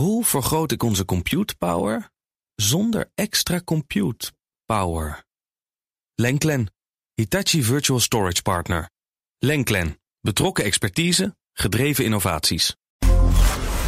[0.00, 2.10] Hoe vergroot ik onze compute power
[2.54, 4.32] zonder extra compute
[4.64, 5.24] power?
[6.14, 6.72] Lenklen,
[7.14, 8.90] Hitachi Virtual Storage Partner.
[9.38, 12.76] Lenklen, betrokken expertise, gedreven innovaties.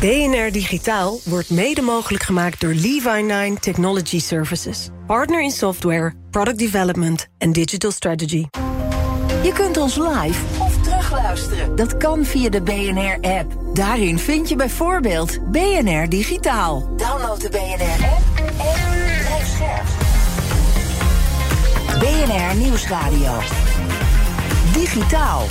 [0.00, 4.88] BNR Digitaal wordt mede mogelijk gemaakt door Levi9 Technology Services.
[5.06, 8.46] Partner in software, product development en digital strategy.
[9.42, 10.40] Je kunt ons live
[11.74, 13.52] Dat kan via de BNR-app.
[13.74, 16.88] Daarin vind je bijvoorbeeld BNR Digitaal.
[16.96, 18.90] Download de BNR-app en
[19.26, 19.86] blijf scherp.
[21.98, 23.32] BNR Nieuwsradio.
[24.72, 25.42] Digitaal.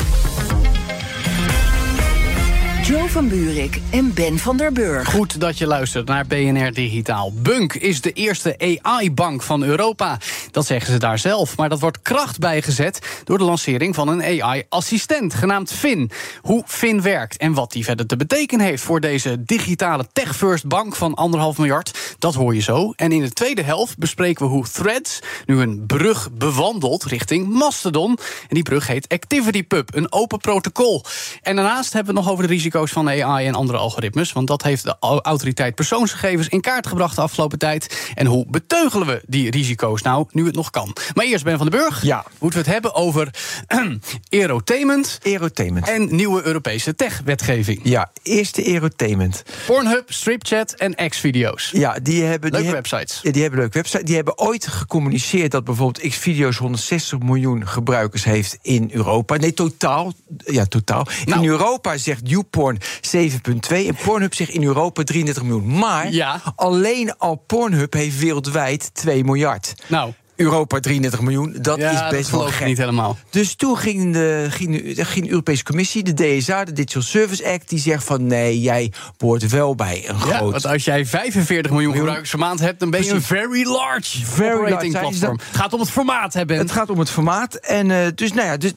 [2.91, 5.09] Joe van Buurik en Ben van der Burg.
[5.09, 7.33] Goed dat je luistert naar BNR Digitaal.
[7.33, 10.17] Bunk is de eerste AI-bank van Europa.
[10.51, 11.57] Dat zeggen ze daar zelf.
[11.57, 16.11] Maar dat wordt kracht bijgezet door de lancering van een AI-assistent genaamd Fin.
[16.41, 20.95] Hoe Fin werkt en wat die verder te betekenen heeft voor deze digitale tech-first bank
[20.95, 22.93] van anderhalf miljard, dat hoor je zo.
[22.95, 28.17] En in de tweede helft bespreken we hoe Threads nu een brug bewandelt richting Mastodon.
[28.41, 31.03] En die brug heet ActivityPub, een open protocol.
[31.41, 34.31] En daarnaast hebben we nog over de risico's van AI en andere algoritmes.
[34.31, 38.11] Want dat heeft de autoriteit persoonsgegevens in kaart gebracht de afgelopen tijd.
[38.15, 40.95] En hoe beteugelen we die risico's nou, nu het nog kan?
[41.13, 42.03] Maar eerst Ben van den Burg.
[42.03, 42.25] Ja.
[42.39, 43.29] Moeten we het hebben over
[44.29, 45.19] aerotainment.
[45.23, 45.87] Aerotainment.
[45.87, 47.79] En nieuwe Europese tech-wetgeving.
[47.83, 49.43] Ja, eerste aerotainment.
[49.65, 51.69] Pornhub, Stripchat en X-video's.
[51.73, 52.51] Ja, die hebben...
[52.51, 53.19] Leuke die websites.
[53.21, 54.05] Ja, die hebben leuke websites.
[54.05, 59.35] Die hebben ooit gecommuniceerd dat bijvoorbeeld X-video's 160 miljoen gebruikers heeft in Europa.
[59.35, 60.13] Nee, totaal.
[60.37, 61.07] Ja, totaal.
[61.25, 61.41] Nou.
[61.41, 62.70] In Europa zegt YouPorn
[63.01, 65.77] 7,2 en Pornhub zegt in Europa 33 miljoen.
[65.77, 66.41] Maar Ja.
[66.55, 69.73] alleen al Pornhub heeft wereldwijd 2 miljard.
[69.87, 72.67] Nou, Europa 33 miljoen, dat ja, is dat best wel gek.
[72.67, 73.17] niet helemaal.
[73.29, 77.45] Dus toen ging de, ging, de- ging de Europese Commissie, de DSA, de Digital Service
[77.49, 80.51] Act, die zegt van nee, jij hoort wel bij een Ja, groot.
[80.51, 84.25] want als jij 45 miljoen gebruikers per maand hebt, dan ben je een very large
[84.25, 85.07] Very operating large.
[85.09, 85.39] platform.
[85.47, 86.57] Het gaat om het formaat hebben.
[86.57, 87.55] Het gaat om het formaat.
[87.55, 88.71] En eh, dus, nou ja, dus,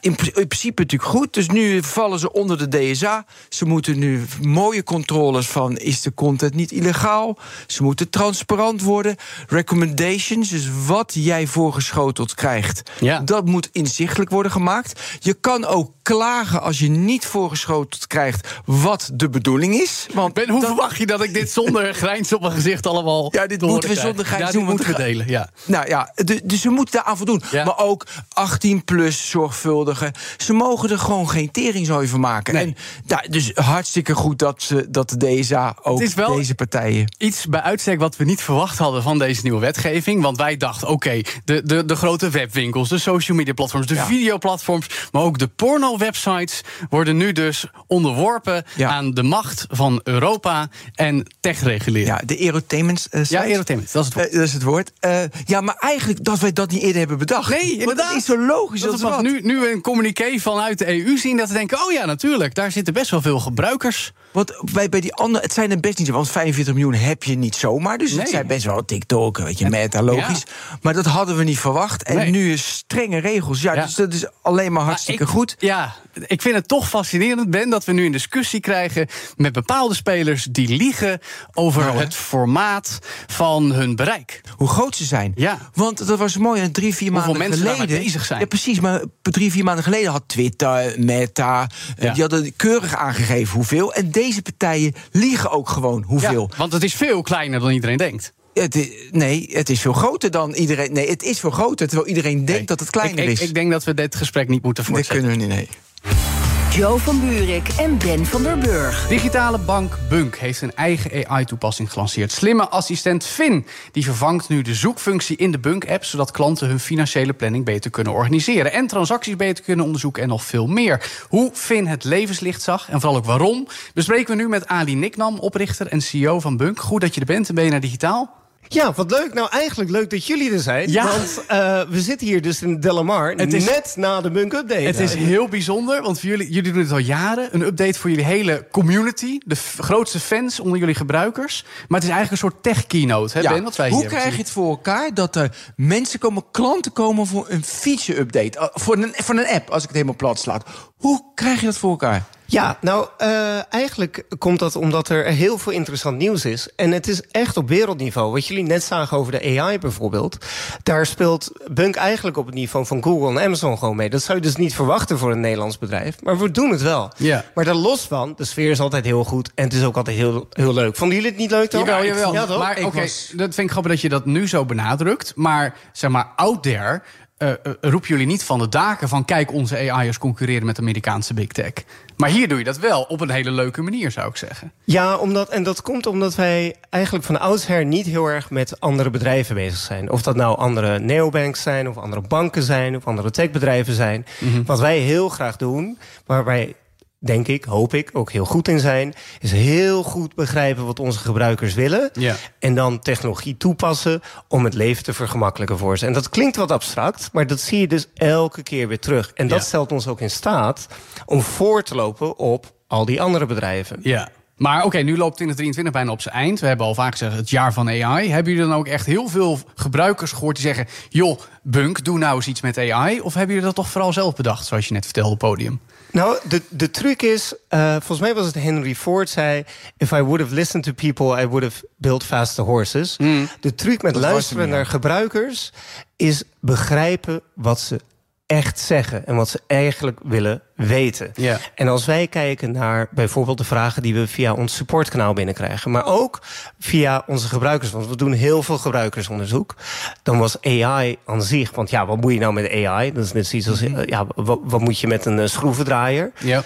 [0.00, 1.34] in principe natuurlijk goed.
[1.34, 3.24] Dus nu vallen ze onder de DSA.
[3.48, 5.76] Ze moeten nu mooie controles van...
[5.76, 7.38] is de content niet illegaal?
[7.66, 9.16] Ze moeten transparant worden.
[9.46, 12.90] Recommendations, dus wat jij voorgeschoteld krijgt...
[13.00, 13.20] Ja.
[13.20, 15.00] dat moet inzichtelijk worden gemaakt.
[15.18, 18.48] Je kan ook klagen als je niet voorgeschoteld krijgt...
[18.64, 20.06] wat de bedoeling is.
[20.14, 23.28] Want Ben, hoe dat- verwacht je dat ik dit zonder grijns op mijn gezicht allemaal.
[23.34, 25.28] Ja, dit moeten we zonder grijns Ja, moeten we delen.
[25.28, 25.50] Ja.
[25.64, 27.42] Nou ja, de- dus ze moeten daaraan voldoen.
[27.50, 27.64] Ja.
[27.64, 30.12] Maar ook 18 plus zorgvuldige.
[30.36, 32.54] Ze mogen er gewoon geen teringzooi van maken.
[32.54, 32.64] Nee.
[32.64, 32.76] En
[33.06, 37.14] ja, dus hartstikke goed dat, ze, dat de DSA ook Het is wel- deze partijen.
[37.18, 40.22] Iets bij uitstek wat we niet verwacht hadden van deze nieuwe wetgeving.
[40.22, 44.04] Want wij dachten, oké, de, de, de grote webwinkels, de social media platforms, de Ja.
[44.06, 46.60] videoplatforms, maar ook de porno-websites
[46.90, 48.88] worden nu dus onderworpen Ja.
[48.90, 52.08] aan de macht van Europa en techregulering.
[52.08, 54.32] Ja, de aerotainment uh, Ja, aerotainment, dat is het woord.
[54.32, 54.92] dat is het woord.
[55.00, 57.50] Eh, ja, maar eigenlijk dat wij dat niet eerder hebben bedacht.
[57.50, 58.08] Nee, Want inderdaad.
[58.08, 61.36] Dat is zo logisch Dat als we nu, nu een communiqué vanuit de EU zien
[61.36, 64.12] dat we denken: oh ja, natuurlijk, daar zitten best wel veel gebruikers.
[64.32, 67.22] Want bij, bij die andere, het zijn er best niet zo, want 45 miljoen heb
[67.24, 67.98] je niet zomaar.
[67.98, 68.20] Dus Nee.
[68.20, 70.42] het zijn best wel TikTok, weet je, meta, logisch.
[70.82, 72.02] Maar dat hadden we niet verwacht.
[72.02, 72.30] En Nee.
[72.30, 73.62] nu is strenge regels.
[73.62, 73.84] Ja, Ja.
[73.84, 75.54] dus dat is alleen maar hartstikke ik, goed.
[75.58, 75.94] Ja,
[76.26, 79.06] ik vind het toch fascinerend, Ben, dat we nu een discussie krijgen
[79.36, 81.20] met bepaalde spelers die liegen
[81.54, 84.40] over Nou, het formaat van hun bereik.
[84.56, 85.32] Hoe groot ze zijn.
[85.36, 85.58] Ja.
[85.74, 87.98] Want dat was mooi, drie, vier Hoeveel maanden mensen geleden...
[87.98, 88.40] bezig zijn.
[88.40, 91.66] Ja, precies, maar drie, vier maanden geleden had Twitter, Meta...
[91.96, 92.12] eh, Ja.
[92.12, 93.92] die hadden keurig aangegeven hoeveel.
[93.94, 96.48] En deze partijen liegen ook gewoon hoeveel.
[96.50, 98.32] Ja, want het is veel kleiner dan iedereen denkt.
[98.54, 100.92] Het nee, het is veel groter dan iedereen...
[100.92, 103.40] Nee, het is veel groter, terwijl iedereen denkt dat het kleiner ik, ik, is.
[103.40, 105.28] Ik denk dat we dit gesprek niet moeten dat voortzetten.
[105.28, 105.68] kunnen we niet,
[106.04, 106.37] nee.
[106.78, 109.08] Joe van Buurik en Ben van der Burg.
[109.08, 112.32] Digitale bank Bunk heeft een eigen AI-toepassing gelanceerd.
[112.32, 113.66] Slimme assistent Fin.
[113.92, 116.04] Die vervangt nu de zoekfunctie in de Bunk-app...
[116.04, 118.72] zodat klanten hun financiële planning beter kunnen organiseren...
[118.72, 121.24] en transacties beter kunnen onderzoeken en nog veel meer.
[121.28, 123.66] Hoe Fin het levenslicht zag en vooral ook waarom...
[123.94, 126.80] bespreken we nu met Ali Niknam, oprichter en CEO van Bunk.
[126.80, 128.37] Goed dat je er bent en ben je naar digitaal?
[128.68, 129.34] Ja, wat leuk.
[129.34, 130.90] Nou, eigenlijk leuk dat jullie er zijn.
[130.90, 131.06] Ja.
[131.06, 134.80] Want eh, we zitten hier dus in Delamar, Het is- net na de Bunk Update.
[134.80, 137.48] Het is heel bijzonder, want voor jullie, jullie doen het al jaren.
[137.52, 139.38] Een update voor jullie hele community.
[139.44, 141.64] De grootste fans onder jullie gebruikers.
[141.88, 143.52] Maar het is eigenlijk een soort tech-keynote, hè Ja.
[143.52, 143.62] Ben?
[143.64, 147.26] Wat wij Hoe hier krijg je het voor elkaar dat er mensen komen, klanten komen
[147.26, 148.58] voor een feature-update?
[148.58, 150.64] Uh, voor, een, voor een app, als ik het helemaal plat slaat.
[150.96, 152.24] Hoe krijg je dat voor elkaar?
[152.50, 156.68] Ja, nou, uh, eigenlijk komt dat omdat er heel veel interessant nieuws is.
[156.76, 158.32] En het is echt op wereldniveau.
[158.32, 160.36] Wat jullie net zagen over de AI bijvoorbeeld.
[160.82, 164.10] Daar speelt Bunk eigenlijk op het niveau van Google en Amazon gewoon mee.
[164.10, 166.22] Dat zou je dus niet verwachten voor een Nederlands bedrijf.
[166.22, 167.12] Maar we doen het wel.
[167.16, 167.44] Ja.
[167.54, 169.50] Maar daar los van, de sfeer is altijd heel goed.
[169.54, 170.96] En het is ook altijd heel, heel leuk.
[170.96, 171.80] Vonden jullie het niet leuk dan?
[171.80, 172.32] Jawel, jawel.
[172.32, 172.58] Ja, toch?
[172.58, 175.32] maar Ik oké, was- dat vind ik grappig dat je dat nu zo benadrukt.
[175.36, 177.02] Maar zeg maar, out there
[177.38, 179.24] eh, eh, roepen jullie niet van de daken van...
[179.24, 181.72] kijk, onze AI'ers concurreren met Amerikaanse big tech.
[182.16, 184.72] Maar hier doe je dat wel op een hele leuke manier, zou ik zeggen.
[184.84, 189.10] Ja, omdat, en dat komt omdat wij eigenlijk van oudsher niet heel erg met andere
[189.10, 190.10] bedrijven bezig zijn.
[190.10, 194.26] Of dat nou andere neobanks zijn, of andere banken zijn, of andere techbedrijven zijn.
[194.66, 196.74] Wat wij heel graag doen, waar wij
[197.18, 201.18] denk ik, hoop ik, ook heel goed in zijn, is heel goed begrijpen wat onze
[201.18, 202.10] gebruikers willen.
[202.12, 202.34] Ja.
[202.58, 206.06] En dan technologie toepassen om het leven te vergemakkelijken voor ze.
[206.06, 209.30] En dat klinkt wat abstract, maar dat zie je dus elke keer weer terug.
[209.34, 209.64] En dat Ja.
[209.64, 210.86] stelt ons ook in staat
[211.26, 213.98] om voor te lopen op al die andere bedrijven.
[214.02, 214.28] Ja.
[214.56, 216.60] Maar oké, nu loopt 2023 bijna op zijn eind.
[216.60, 218.30] We hebben al vaak gezegd het jaar van AI.
[218.30, 220.86] Hebben jullie dan ook echt heel veel gebruikers gehoord die zeggen...
[221.08, 223.20] joh, Bunk, doe nou eens iets met AI?
[223.20, 225.80] Of hebben jullie dat toch vooral zelf bedacht, zoals je net vertelde op het podium?
[226.10, 229.64] Nou, de, de truc is, eh, volgens mij was het Henry Ford zei...
[229.96, 233.16] if I would have listened to people, I would have built faster horses.
[233.60, 235.72] De truc met luisteren naar gebruikers...
[236.16, 238.00] is begrijpen wat ze
[238.48, 241.30] echt zeggen en wat ze eigenlijk willen weten.
[241.34, 241.58] Ja.
[241.74, 246.06] En als wij kijken naar bijvoorbeeld de vragen die we via ons supportkanaal binnenkrijgen, maar
[246.06, 246.40] ook
[246.78, 249.74] via onze gebruikers, want we doen heel veel gebruikersonderzoek,
[250.22, 253.12] dan was AI aan zich, want ja, wat moet je nou met AI?
[253.12, 256.32] Dat is net zoiets als, eh, ja, wat, wat moet je met een eh, schroevendraaier?
[256.38, 256.62] Ja.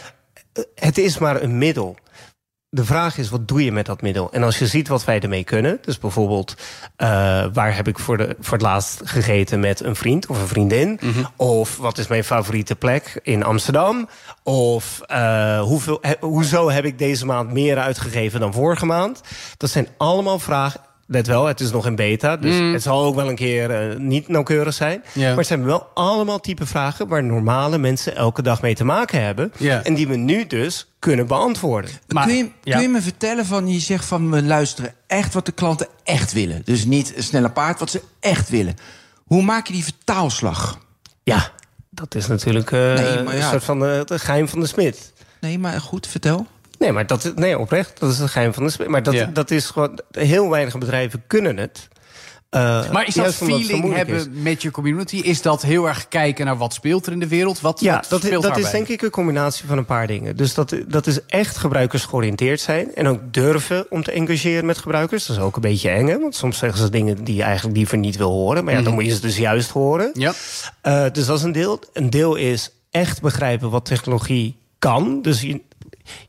[0.75, 1.96] het is maar een middel.
[2.75, 4.33] De vraag is, wat doe je met dat middel?
[4.33, 5.79] En als je ziet wat wij ermee kunnen...
[5.83, 6.55] dus bijvoorbeeld,
[6.97, 7.09] eh,
[7.53, 11.01] waar heb ik voor, de, voor het laatst gegeten met een vriend of een vriendin?
[11.37, 14.09] Of wat is mijn favoriete plek in Amsterdam?
[14.43, 19.21] Of eh, hoeveel, he- hoezo heb ik deze maand meer uitgegeven dan vorige maand?
[19.57, 20.81] Dat zijn allemaal vragen...
[21.12, 23.97] Let wel, het is nog in beta, dus het zal ook wel een keer eh,
[23.99, 25.03] niet nauwkeurig zijn.
[25.12, 25.29] Ja.
[25.29, 29.23] Maar het zijn wel allemaal type vragen waar normale mensen elke dag mee te maken
[29.25, 29.53] hebben.
[29.59, 29.82] Ja.
[29.82, 31.91] En die we nu dus kunnen beantwoorden.
[32.09, 32.75] Maar- kun, je, ja.
[32.75, 36.32] kun je me vertellen van, je zegt van we luisteren echt wat de klanten echt
[36.32, 36.62] willen.
[36.64, 38.75] Dus niet een snelle paard, wat ze echt willen.
[39.25, 40.79] Hoe maak je die vertaalslag?
[41.23, 41.50] Ja,
[41.91, 43.44] dat is natuurlijk eh, Nee, maar ja.
[43.44, 45.12] een soort van eh, het geheim van de smid.
[45.41, 46.47] Nee, maar goed, vertel.
[46.82, 48.88] Nee, maar dat is, nee, oprecht, dat is het geheim van de smid.
[48.88, 49.26] Maar dat, Ja.
[49.32, 51.88] dat is gewoon, heel weinig bedrijven kunnen het.
[52.50, 54.26] Eh, Maar is dat feeling hebben is.
[54.32, 55.17] met je community?
[55.17, 57.61] Is dat heel erg kijken naar wat speelt er in de wereld?
[57.61, 60.37] Wat, Ja, wat dat, is- dat is denk ik een combinatie van een paar dingen.
[60.37, 62.94] Dus dat, dat is echt gebruikersgeoriënteerd zijn.
[62.94, 65.26] En ook durven om te engageren met gebruikers.
[65.26, 66.19] Dat is ook een beetje eng, hè?
[66.19, 68.64] Want soms zeggen ze dingen die je eigenlijk liever niet wil horen.
[68.64, 70.11] Maar ja, dan moet je ze dus juist horen.
[70.14, 70.32] Ja.
[70.81, 71.81] Eh, dus dat is een deel.
[71.93, 75.23] Een deel is echt begrijpen wat technologie kan.
[75.23, 75.61] Dus je,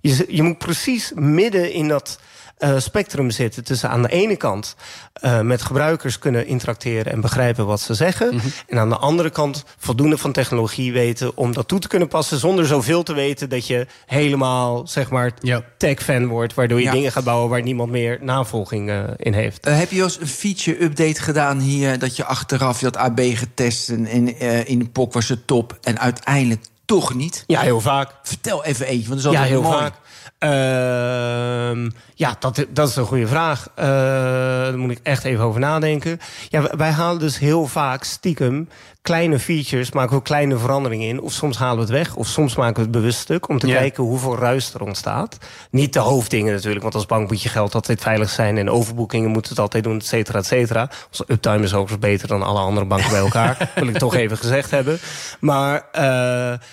[0.01, 2.19] je, je moet precies midden in dat
[2.57, 3.63] eh, spectrum zitten.
[3.63, 4.75] Tussen aan de ene kant
[5.13, 8.41] eh, met gebruikers kunnen interacteren en begrijpen wat ze zeggen.
[8.67, 12.39] En aan de andere kant voldoende van technologie weten om dat toe te kunnen passen.
[12.39, 15.31] Zonder zoveel te weten dat je helemaal zeg maar
[15.77, 16.53] tech-fan wordt.
[16.53, 16.91] Waardoor je Ja.
[16.91, 19.65] dingen gaat bouwen waar niemand meer navolging eh, in heeft.
[19.65, 21.99] Heb je eens een feature-update gedaan hier...
[21.99, 25.77] dat je achteraf je had AB getest en in, in de POC was het top...
[25.81, 27.43] en uiteindelijk toch niet?
[27.47, 28.11] Ja, heel vaak.
[28.23, 29.83] Vertel even eentje, want dat is Ja, altijd heel mooi.
[29.83, 29.93] vaak.
[30.39, 33.67] Ehm, ja, dat, dat is een goede vraag.
[33.75, 36.19] Eh, daar moet ik echt even over nadenken.
[36.49, 38.69] Ja, wij halen dus heel vaak stiekem
[39.03, 41.21] kleine features, maken we kleine veranderingen in.
[41.21, 43.49] Of soms halen we het weg, of soms maken we het bewust stuk...
[43.49, 45.37] om te kijken hoeveel ruis er ontstaat.
[45.69, 48.57] Niet de hoofddingen natuurlijk, want als bank moet je geld altijd veilig zijn...
[48.57, 50.89] en overboekingen moeten het altijd doen, et cetera, et cetera.
[51.07, 53.69] Onze uptime is overigens beter dan alle andere banken bij elkaar.
[53.75, 54.99] wil ik toch even gezegd hebben.
[55.39, 56.03] Maar eh,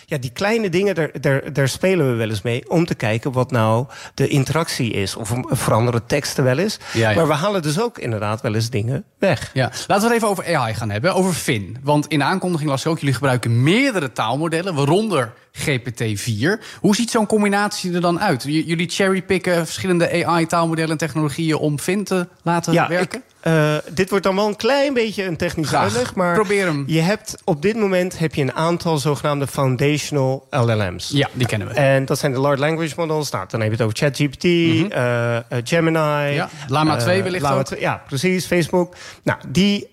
[0.07, 2.71] ja, die kleine dingen, daar, daar, daar spelen we wel eens mee...
[2.71, 5.17] om te kijken wat nou de interactie is.
[5.17, 6.79] Of veranderen teksten wel eens.
[6.93, 7.17] Ja, ja.
[7.17, 9.51] Maar we halen dus ook inderdaad wel eens dingen weg.
[9.53, 11.77] Ja, laten we het even over AI gaan hebben, over Fin.
[11.83, 16.63] Want in de aankondiging las ik ook, jullie gebruiken meerdere taalmodellen, waaronder GPT-4.
[16.81, 18.43] Hoe ziet zo'n combinatie er dan uit?
[18.43, 23.19] J- jullie cherrypicken verschillende AI-taalmodellen en technologieën om Fin te laten Ja, werken?
[23.19, 25.83] ik, eh, dit wordt dan wel een klein beetje een technische Graag.
[25.85, 26.15] uitleg.
[26.15, 26.85] Maar Probeer hem.
[26.87, 31.11] Je hebt op dit moment heb je een aantal zogenaamde foundational LLM's.
[31.13, 31.75] Ja, die kennen we.
[31.75, 33.31] En dat zijn de large language models.
[33.31, 34.45] Nou, dan heb je het over ChatGPT,
[34.93, 36.35] eh, Gemini.
[36.35, 37.65] Ja, Llama eh, 2 wellicht ook.
[37.65, 38.47] 2, ja, precies.
[38.47, 38.95] Facebook.
[39.23, 39.89] Nou, die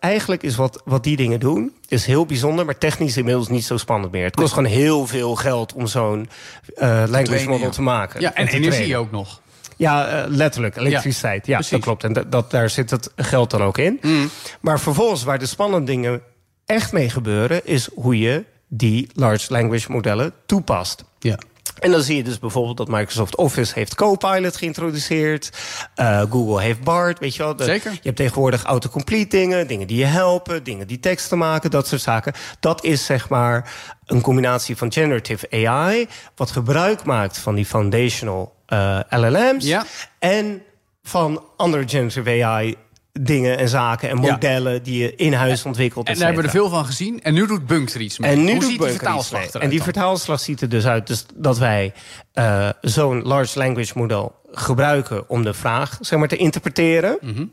[0.00, 1.72] eigenlijk is wat, wat die dingen doen.
[1.88, 4.24] Is heel bijzonder, maar technisch inmiddels niet zo spannend meer.
[4.24, 6.28] Het kost gewoon heel veel geld om zo'n
[6.74, 7.72] eh, language trainen, model ja.
[7.72, 8.20] te maken.
[8.20, 8.98] Ja, en energie trainen.
[8.98, 9.40] ook nog.
[9.76, 10.76] Ja, eh, letterlijk.
[10.76, 11.46] Elektriciteit.
[11.46, 12.04] Ja, dat klopt.
[12.04, 13.98] En dat, dat, daar zit het geld dan ook in.
[14.02, 14.30] Mm.
[14.60, 16.22] Maar vervolgens, waar de spannende dingen
[16.66, 17.66] echt mee gebeuren...
[17.66, 21.04] is hoe je die large language modellen toepast.
[21.18, 21.38] Ja.
[21.78, 25.50] En dan zie je dus bijvoorbeeld dat Microsoft Office heeft Copilot geïntroduceerd.
[25.96, 27.56] Uh, Google heeft BART, weet je wel.
[27.56, 27.92] De, Zeker.
[27.92, 32.00] Je hebt tegenwoordig autocomplete dingen, dingen die je helpen, dingen die teksten maken, dat soort
[32.00, 32.32] zaken.
[32.60, 33.72] Dat is zeg maar
[34.04, 39.64] een combinatie van generative AI, wat gebruik maakt van die foundational uh, LLM's.
[39.64, 39.84] Ja.
[40.18, 40.62] En
[41.02, 42.76] van andere generative AI
[43.20, 44.30] dingen en zaken en Ja.
[44.32, 46.06] modellen die je in huis ontwikkelt.
[46.06, 47.22] En daar hebben we er veel van gezien.
[47.22, 48.30] En nu doet Bunk er iets mee.
[48.30, 49.86] En nu Hoe doet ziet die Bunker iets vertaalslag eruit En die dan?
[49.86, 51.92] vertaalslag ziet er dus uit dus dat wij
[52.32, 57.18] eh, zo'n large language model gebruiken om de vraag zeg maar, te interpreteren.
[57.20, 57.44] Mhm.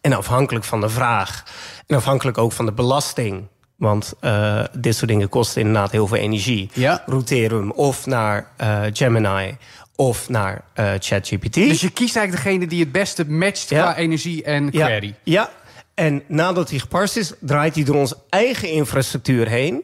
[0.00, 1.42] En afhankelijk van de vraag
[1.86, 3.46] en afhankelijk ook van de belasting.
[3.76, 6.70] Want eh, dit soort dingen kosten inderdaad heel veel energie.
[6.74, 7.02] Ja.
[7.06, 9.56] Routeren we hem of naar eh, Gemini
[9.96, 11.54] of naar eh, ChatGPT.
[11.54, 13.82] Dus je kiest eigenlijk degene die het beste matcht Ja.
[13.82, 15.14] qua energie en ja, query.
[15.22, 15.50] Ja,
[15.94, 19.82] en nadat hij geparst is, draait hij door onze eigen infrastructuur heen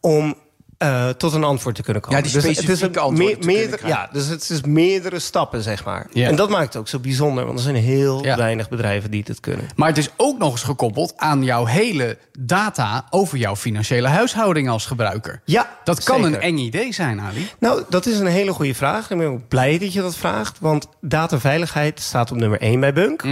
[0.00, 0.34] om
[0.82, 2.16] eh, tot een antwoord te kunnen komen.
[2.18, 5.84] Ja, die het is specifieke een kunnen meerdere, Ja, dus het is meerdere stappen, zeg
[5.84, 6.06] maar.
[6.12, 6.28] Ja.
[6.28, 8.36] En dat maakt het ook zo bijzonder, want er zijn heel Ja.
[8.36, 9.68] weinig bedrijven die dit kunnen.
[9.76, 14.68] Maar het is ook nog eens gekoppeld aan jouw hele data over jouw financiële huishouding
[14.68, 15.40] als gebruiker.
[15.44, 16.34] Ja, Dat kan zeker.
[16.34, 17.48] een eng idee zijn, Ali.
[17.58, 19.10] Nou, dat is een hele goede vraag.
[19.10, 20.58] Ik ben ook blij dat je dat vraagt.
[20.60, 23.22] Want dataveiligheid staat op nummer 1 bij Bunk.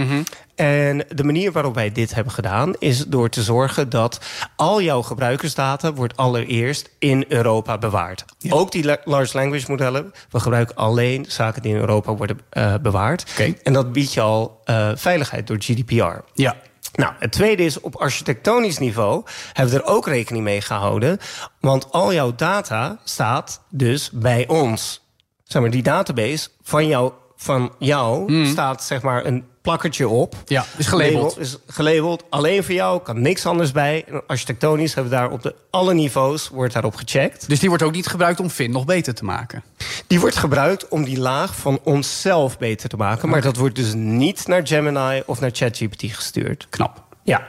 [0.61, 2.73] En de manier waarop wij dit hebben gedaan...
[2.79, 4.19] is door te zorgen dat
[4.55, 5.93] al jouw gebruikersdata...
[5.93, 8.25] wordt allereerst in Europa bewaard.
[8.49, 10.11] Ook die la- large language modellen.
[10.29, 13.39] We gebruiken alleen zaken die in Europa worden eh, bewaard.
[13.63, 16.17] En dat biedt je al eh, veiligheid door GDPR.
[16.33, 16.55] Ja.
[16.93, 21.17] Nou, het tweede is op architectonisch niveau hebben we er ook rekening mee gehouden.
[21.59, 25.01] Want al jouw data staat dus bij ons.
[25.43, 27.11] Zeg maar, die database van jou,
[27.41, 30.35] van jou staat zeg maar een plakkertje op.
[30.45, 31.29] Ja, is gelabeld.
[31.29, 32.23] Label is gelabeld.
[32.29, 34.05] Alleen voor jou, kan niks anders bij.
[34.07, 37.49] En architectonisch hebben we daar op de, alle niveaus wordt daarop gecheckt.
[37.49, 39.63] Dus die wordt ook niet gebruikt om Fin nog beter te maken.
[40.07, 43.29] Die wordt gebruikt om die laag van onszelf beter te maken.
[43.29, 46.67] Maar dat wordt dus niet naar Gemini of naar ChatGPT gestuurd.
[46.69, 47.03] Knap.
[47.23, 47.47] Ja.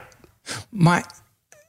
[0.70, 1.06] Maar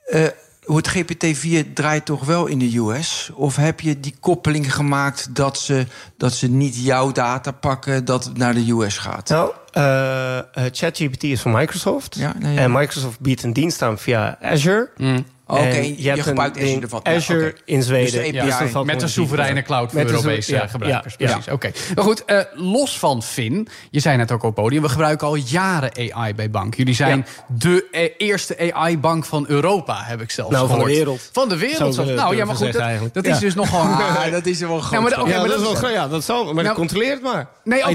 [0.05, 0.33] eh, hoe
[0.65, 3.29] het GPT-4 draait toch wel in de US?
[3.33, 5.85] Of heb je die koppeling gemaakt dat ze,
[6.17, 9.29] dat ze niet jouw data pakken, dat het naar de US gaat?
[9.29, 12.15] Nou, eh, eh, ChatGPT is van Microsoft.
[12.15, 12.59] Ja, nee, ja.
[12.59, 14.89] En Microsoft biedt een dienst aan via Azure.
[15.57, 16.99] Oké, je hebt gebruikt een Azure ervan.
[17.03, 18.11] Ja, Azure in Zweden.
[18.23, 18.49] Dus de API.
[18.63, 21.15] dat valt Met een soevereine cloud voor Europese ja, gebruikers.
[21.17, 21.33] ja, ja.
[21.33, 21.71] Precies, oké.
[21.95, 24.81] Maar goed, eh, los van Fin, je zei net ook op het podium...
[24.81, 26.75] we gebruiken al jaren AI bij Bank.
[26.75, 30.97] Jullie zijn de eh, eerste AI-bank van Europa, heb ik zelfs Nou, van de gehoord.
[30.99, 31.29] wereld.
[31.31, 31.95] Van de wereld.
[32.15, 33.81] Nou ja, maar goed, dat, dat is dus nogal...
[34.23, 35.01] Ah, dat is er wel Ja, groot.
[35.01, 35.91] maar maar dat is wel groot.
[35.91, 36.53] Ja, dat zal.
[36.53, 37.47] Maar Nou, controleer het maar.
[37.63, 37.91] Nee, oké,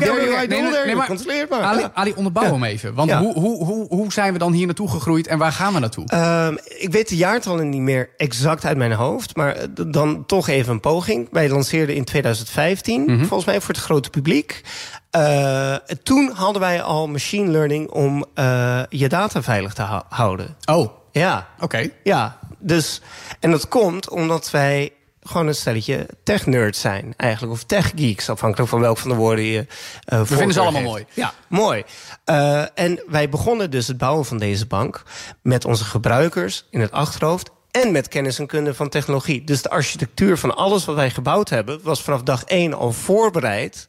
[1.07, 1.91] Controleer het maar.
[1.95, 2.95] Ali, onderbouw hem even.
[2.95, 5.79] Want hoe, hoe, hoe, hoe zijn we dan hier naartoe gegroeid en waar gaan we
[5.79, 6.05] naartoe?
[6.07, 7.17] Ehm, ik weet de
[7.49, 9.37] jaartallen niet meer exact uit mijn hoofd.
[9.37, 11.29] Maar eh, dan toch even een poging.
[11.31, 13.19] Wij lanceerden in 2015, Mhm.
[13.19, 14.63] volgens mij voor het grote publiek.
[15.11, 20.57] Eh, toen hadden wij al machine learning om eh, je data veilig te hou- houden.
[20.65, 21.89] Oh, Ja, oké.
[22.05, 22.39] ja.
[22.59, 23.01] Dus,
[23.41, 24.93] en dat komt omdat wij
[25.29, 27.53] gewoon een stelletje tech-nerds zijn, eigenlijk.
[27.53, 29.67] Of tech-geeks, afhankelijk van welk van de woorden je.
[30.05, 31.07] eh We vinden ze allemaal mooi.
[31.13, 31.85] Ja, mooi.
[32.25, 35.03] Eh, en wij begonnen dus het bouwen van deze bank
[35.43, 37.51] met onze gebruikers in het achterhoofd.
[37.71, 39.45] En met kennis en kunde van technologie.
[39.45, 43.89] Dus de architectuur van alles wat wij gebouwd hebben, was vanaf dag één al voorbereid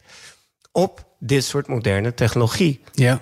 [0.71, 2.81] op dit soort moderne technologie.
[2.91, 3.21] Ja.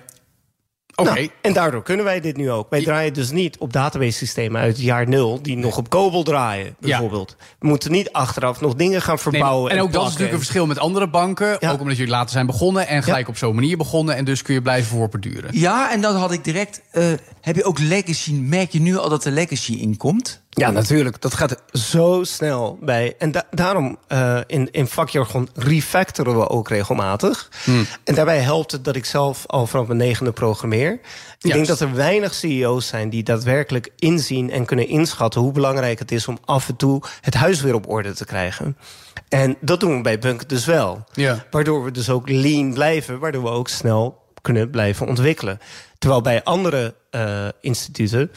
[1.00, 1.10] Oké.
[1.14, 2.66] Nou, en daardoor kunnen wij dit nu ook.
[2.70, 5.42] Wij draaien dus niet op database systemen uit het jaar nul...
[5.42, 7.36] die nog op COBOL draaien, bijvoorbeeld.
[7.58, 9.70] We moeten niet achteraf nog dingen gaan Nee, verbouwen.
[9.72, 11.56] en ook dat is natuurlijk een verschil met andere banken.
[11.60, 11.70] Ja.
[11.72, 14.16] Ook omdat jullie later zijn begonnen en gelijk op zo'n manier begonnen.
[14.16, 15.50] En dus kun je blijven voortborduren.
[15.52, 16.80] Ja, en dan had ik direct.
[16.90, 17.04] eh,
[17.40, 18.32] heb je ook legacy?
[18.32, 20.42] Merk je nu al dat er legacy in komt?
[20.58, 21.20] Ja, natuurlijk.
[21.20, 23.14] Dat gaat zo snel bij.
[23.18, 27.48] En da- daarom eh, in, in vakjargon refactoren we ook regelmatig.
[27.64, 27.86] Hmm.
[28.04, 31.00] En daarbij helpt het dat ik zelf al vanaf mijn negende programmeer.
[31.40, 35.98] Ik denk dat er weinig CEO's zijn die daadwerkelijk inzien en kunnen inschatten hoe belangrijk
[35.98, 38.76] het is om af en toe het huis weer op orde te krijgen.
[39.28, 41.04] En dat doen we bij Bunk dus wel.
[41.12, 41.44] Ja.
[41.50, 45.58] Waardoor we dus ook lean blijven, waardoor we ook snel kunnen blijven ontwikkelen.
[45.98, 48.30] Terwijl bij andere eh, instituten,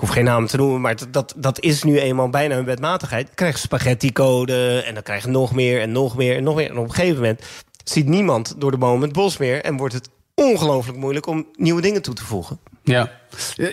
[0.00, 2.64] ik hoef geen namen te noemen, maar dat, dat, dat is nu eenmaal bijna een
[2.64, 3.30] wetmatigheid.
[3.34, 6.70] Krijg je spaghetti-code en dan krijg je nog meer en nog meer en nog meer.
[6.70, 7.42] En op een gegeven moment
[7.84, 11.80] ziet niemand door de boom het bos meer en wordt het ongelooflijk moeilijk om nieuwe
[11.80, 12.58] dingen toe te voegen.
[12.82, 13.10] Ja.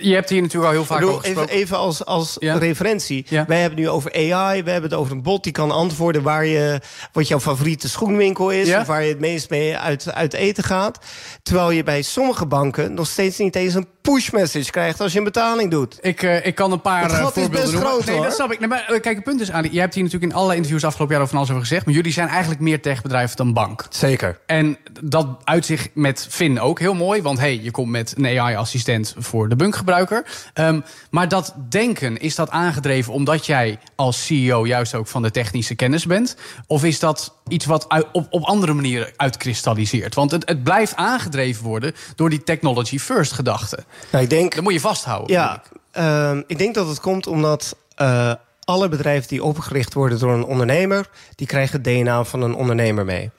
[0.00, 2.58] Je hebt hier natuurlijk al heel vaak bedoel, over even, even als, als Ja.
[2.58, 3.26] referentie.
[3.28, 3.44] Ja.
[3.46, 4.62] Wij hebben nu over AI.
[4.62, 6.80] We hebben het over een bot die kan antwoorden waar je,
[7.12, 8.68] wat jouw favoriete schoenwinkel is.
[8.68, 8.80] Ja.
[8.80, 10.98] Of waar je het meest mee uit, uit eten gaat.
[11.42, 15.18] Terwijl je bij sommige banken nog steeds niet eens een push message krijgt als je
[15.18, 15.98] een betaling doet.
[16.00, 17.90] Ik, eh, ik kan een paar Het eh, gat is voorbeelden best noemen.
[17.90, 18.24] groot, nee, hoor.
[18.24, 18.58] dat snap ik.
[18.58, 20.84] Nee, maar, eh, kijk, het punt is, Ali, jij hebt hier natuurlijk in alle interviews
[20.84, 21.86] afgelopen jaar over van alles over gezegd.
[21.86, 23.86] Maar jullie zijn eigenlijk meer techbedrijf dan bank.
[23.90, 24.38] Zeker.
[24.46, 27.22] En dat uit zich met Fin ook heel mooi.
[27.22, 30.24] Want hey, je komt met een AI-assistent voor de bunkgebruiker.
[30.54, 35.30] Ehm, maar dat denken, is dat aangedreven omdat jij als CEO juist ook van de
[35.30, 36.36] technische kennis bent?
[36.66, 40.14] Of is dat iets wat uit- op, op andere manieren uitkristalliseert?
[40.14, 43.78] Want het, het blijft aangedreven worden door die technology first gedachte.
[44.12, 45.32] Nou, ik denk, Dat moet je vasthouden.
[45.36, 48.32] ja, ehm, ik denk dat het komt omdat eh,
[48.64, 53.04] alle bedrijven die opgericht worden door een ondernemer, die krijgen het DNA van een ondernemer
[53.04, 53.30] mee.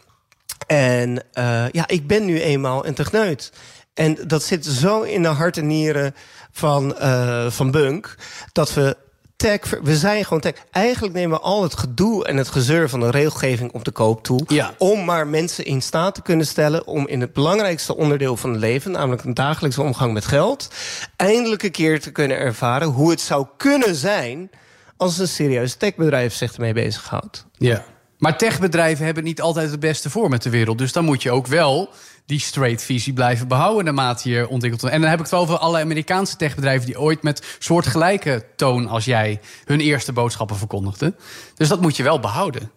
[0.67, 3.51] En eh, ja, ik ben nu eenmaal een techneut.
[3.93, 6.15] En dat zit zo in de hart en nieren
[6.51, 8.15] van, eh, van Bunk,
[8.51, 8.97] dat we
[9.39, 10.53] tech, we zijn gewoon tech.
[10.71, 14.23] Eigenlijk nemen we al het gedoe en het gezeur van de regelgeving op de koop
[14.23, 14.43] toe.
[14.47, 14.73] Ja.
[14.77, 18.59] Om maar mensen in staat te kunnen stellen om in het belangrijkste onderdeel van het
[18.59, 20.67] leven, namelijk een dagelijkse omgang met geld,
[21.15, 24.49] eindelijk een keer te kunnen ervaren hoe het zou kunnen zijn
[24.97, 27.45] als een serieus techbedrijf zich ermee bezighoudt.
[27.57, 27.85] Ja.
[28.17, 30.77] Maar techbedrijven hebben niet altijd het beste voor met de wereld.
[30.77, 31.89] Dus dan moet je ook wel
[32.29, 34.83] die straight visie blijven behouden naarmate je ontwikkelt.
[34.83, 39.05] En dan heb ik het over alle Amerikaanse techbedrijven die ooit met soortgelijke toon als
[39.05, 41.15] jij hun eerste boodschappen verkondigden.
[41.55, 42.71] Dus dat moet je wel behouden.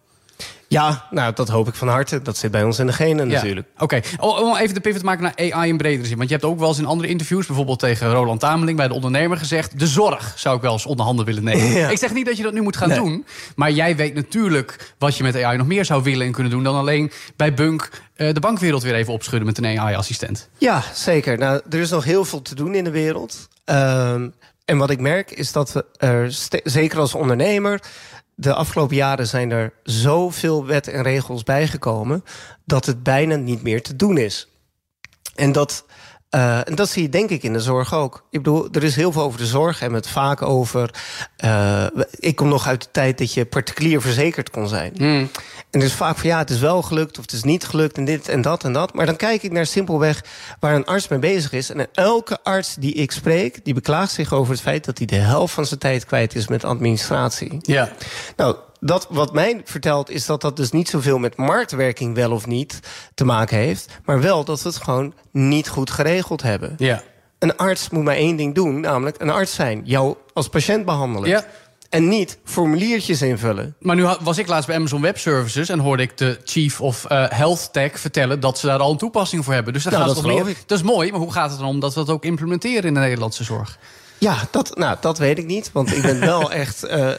[0.73, 2.21] Ja, nou, dat hoop ik van harte.
[2.21, 3.33] Dat zit bij ons in de genen Ja.
[3.35, 3.67] natuurlijk.
[3.77, 6.17] Oké, om om even de pivot te maken naar AI in bredere zin.
[6.17, 8.93] Want je hebt ook wel eens in andere interviews, bijvoorbeeld tegen Roland Tameling bij de
[8.93, 11.71] ondernemer gezegd: de zorg zou ik wel eens onder handen willen nemen.
[11.83, 11.89] Ja.
[11.89, 12.97] Ik zeg niet dat je dat nu moet gaan Nee.
[12.97, 13.25] doen,
[13.55, 16.63] maar jij weet natuurlijk wat je met AI nog meer zou willen en kunnen doen
[16.63, 20.49] dan alleen bij Bunk eh, de bankwereld weer even opschudden met een AI-assistent.
[20.57, 21.37] Ja, zeker.
[21.37, 23.47] Nou, er is nog heel veel te doen in de wereld.
[23.65, 24.29] Ehm,
[24.65, 27.81] en wat ik merk is dat we er, zeker als ondernemer...
[28.35, 32.23] de afgelopen jaren zijn er zoveel wet en regels bijgekomen...
[32.65, 34.47] dat het bijna niet meer te doen is.
[35.35, 35.85] En dat,
[36.33, 38.23] eh, en dat zie je denk ik in de zorg ook.
[38.29, 40.93] Ik bedoel, er is heel veel over de zorg en het vaak over...
[41.37, 41.85] eh,
[42.19, 44.93] ik kom nog uit de tijd dat je particulier verzekerd kon zijn.
[45.71, 48.05] En dus vaak van ja, het is wel gelukt of het is niet gelukt en
[48.05, 48.93] dit en dat en dat.
[48.93, 50.23] Maar dan kijk ik naar simpelweg
[50.59, 51.69] waar een arts mee bezig is.
[51.69, 55.15] En elke arts die ik spreek, die beklaagt zich over het feit dat hij de
[55.15, 57.57] helft van zijn tijd kwijt is met administratie.
[57.59, 57.91] Ja.
[58.35, 62.47] Nou, dat wat mij vertelt is dat dat dus niet zoveel met marktwerking wel of
[62.47, 62.79] niet
[63.13, 63.87] te maken heeft.
[64.05, 66.75] Maar wel dat we het gewoon niet goed geregeld hebben.
[66.77, 67.03] Ja.
[67.39, 69.81] Een arts moet maar één ding doen, namelijk een arts zijn.
[69.85, 71.29] Jou als patiënt behandelen.
[71.29, 71.45] Ja.
[71.89, 73.75] En niet formuliertjes invullen.
[73.79, 77.05] Maar nu was ik laatst bij Amazon Web Services en hoorde ik de Chief of
[77.05, 79.73] eh, Health Tech vertellen dat ze daar al een toepassing voor hebben.
[79.73, 80.63] Dus daar Nou, gaat dat het.
[80.65, 82.93] Dat is mooi, maar hoe gaat het dan om dat we dat ook implementeren in
[82.93, 83.77] de Nederlandse zorg?
[84.23, 85.71] Ja, dat, nou, dat weet ik niet.
[85.71, 87.11] Want ik ben wel echt eh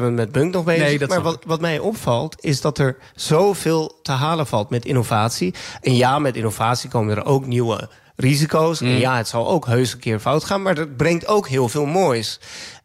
[0.00, 0.98] 24-7 met Bunk nog bezig.
[0.98, 5.54] Nee, maar wat, wat mij opvalt, is dat er zoveel te halen valt met innovatie.
[5.80, 8.80] En ja, met innovatie komen er ook nieuwe risico's.
[8.80, 8.88] Mm.
[8.88, 10.62] En ja, het zal ook heus een keer fout gaan.
[10.62, 12.40] Maar dat brengt ook heel veel moois.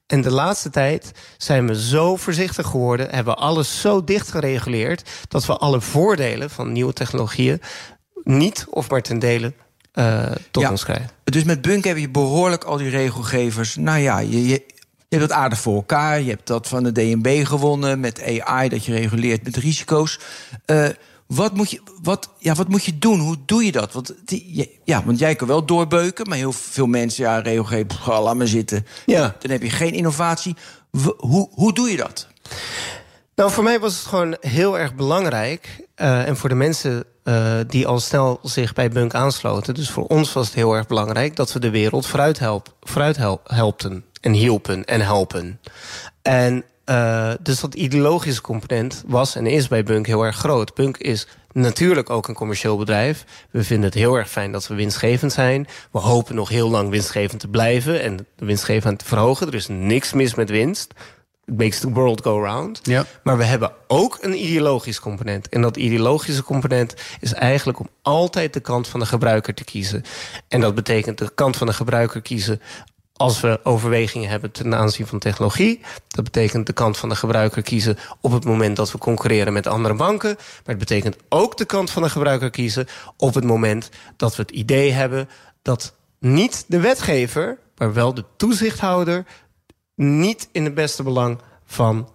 [0.07, 5.09] En de laatste tijd zijn we zo voorzichtig geworden, hebben we alles zo dicht gereguleerd,
[5.27, 7.61] dat we alle voordelen van nieuwe technologieën
[8.23, 9.53] niet of maar ten dele
[9.93, 10.69] eh, tot Ja.
[10.71, 11.09] ons krijgen.
[11.23, 13.75] Dus met Bunk heb je behoorlijk al die regelgevers.
[13.75, 14.47] Nou ja, je, je,
[15.07, 16.21] je hebt dat aardig voor elkaar.
[16.21, 20.19] Je hebt dat van de DNB gewonnen met AI, dat je reguleert met risico's.
[20.65, 20.87] Eh,
[21.27, 23.19] wat, moet je, wat, ja, wat moet je doen?
[23.19, 23.93] Hoe doe je dat?
[23.93, 28.05] Want, die, ja, want jij kan wel doorbeuken, maar heel veel mensen, ja, regelgeving, pff,
[28.05, 28.85] laat maar zitten.
[29.05, 29.35] Ja.
[29.39, 30.55] Dan heb je geen innovatie.
[31.17, 32.27] Hoe, hoe doe je dat?
[33.43, 35.85] Nou, voor mij was het gewoon heel erg belangrijk.
[35.95, 39.73] eh, en voor de mensen eh, die al snel zich bij Bunk aansloten.
[39.73, 43.17] Dus voor ons was het heel erg belangrijk dat we de wereld vooruit, help, vooruit
[43.17, 44.05] hel- helpten.
[44.21, 45.59] En hielpen en helpen.
[46.21, 50.73] En eh, dus dat ideologische component was en is bij Bunk heel erg groot.
[50.73, 53.25] Bunk is natuurlijk ook een commercieel bedrijf.
[53.51, 55.67] We vinden het heel erg fijn dat we winstgevend zijn.
[55.91, 59.47] We hopen nog heel lang winstgevend te blijven en de winstgevend te verhogen.
[59.47, 60.93] Er is niks mis met winst.
[61.45, 62.79] It makes the world go round.
[62.83, 63.05] Ja.
[63.23, 65.49] Maar we hebben ook een ideologisch component.
[65.49, 70.03] En dat ideologische component is eigenlijk om altijd de kant van de gebruiker te kiezen.
[70.47, 72.61] En dat betekent de kant van de gebruiker kiezen
[73.13, 75.81] als we overwegingen hebben ten aanzien van technologie.
[76.07, 79.67] Dat betekent de kant van de gebruiker kiezen op het moment dat we concurreren met
[79.67, 80.33] andere banken.
[80.35, 84.41] Maar het betekent ook de kant van de gebruiker kiezen op het moment dat we
[84.41, 85.29] het idee hebben
[85.61, 89.25] dat niet de wetgever, maar wel de toezichthouder
[89.95, 92.09] niet in het beste belang van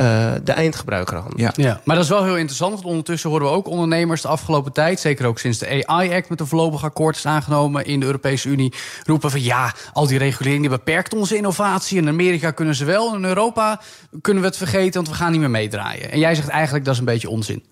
[0.00, 1.22] uh, de eindgebruiker.
[1.36, 1.52] Ja.
[1.56, 2.72] ja, maar dat is wel heel interessant.
[2.72, 6.40] Want ondertussen horen we ook ondernemers de afgelopen tijd, zeker ook sinds de AI-act met
[6.40, 8.72] een voorlopig akkoord is aangenomen in de Europese Unie,
[9.04, 11.98] roepen van ja, al die regulering die beperkt onze innovatie.
[11.98, 13.80] In Amerika kunnen ze wel, in Europa
[14.20, 16.10] kunnen we het vergeten, want we gaan niet meer meedraaien.
[16.10, 17.64] En jij zegt eigenlijk dat is een beetje onzin.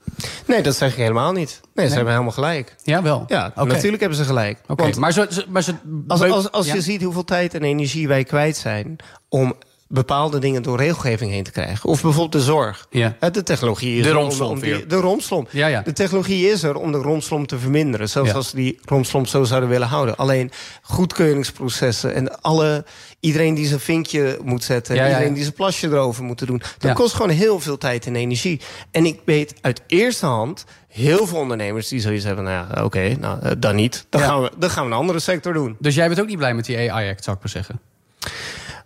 [0.47, 1.61] Nee, dat zeg ik helemaal niet.
[1.75, 2.77] Nee, ze hebben helemaal gelijk.
[2.83, 3.25] Ja, wel.
[3.27, 4.59] Ja, natuurlijk hebben ze gelijk.
[4.67, 5.75] Oké, maar, zo, maar ze,
[6.07, 8.97] als, als, als je ziet hoeveel tijd en energie wij kwijt zijn
[9.29, 9.55] om
[9.89, 11.89] bepaalde dingen door regelgeving heen te krijgen.
[11.89, 12.87] Of bijvoorbeeld de zorg.
[12.91, 13.17] Ja.
[13.33, 15.49] De technologie is de er romslomp om, die, de romslomp.
[15.51, 15.83] Ja, ja.
[15.83, 18.09] De technologie is er om de romslomp te verminderen.
[18.09, 20.17] Zelfs als ze die romslomp zo zouden willen houden.
[20.17, 20.51] Alleen
[20.83, 22.85] goedkeuringsprocessen en alle,
[23.21, 24.97] iedereen die zijn vinkje moet zetten...
[24.97, 26.63] en iedereen die zijn plasje erover moet doen...
[26.79, 28.61] dat kost gewoon heel veel tijd en energie.
[28.91, 32.45] En ik weet uit eerste hand heel veel ondernemers die zoiets hebben...
[32.45, 34.07] nou ja, oké, nou, eh, dan niet.
[34.09, 35.77] Dan, gaan we, dan gaan we een andere sector doen.
[35.79, 37.81] Dus jij bent ook niet blij met die AI-act, zou ik maar zeggen?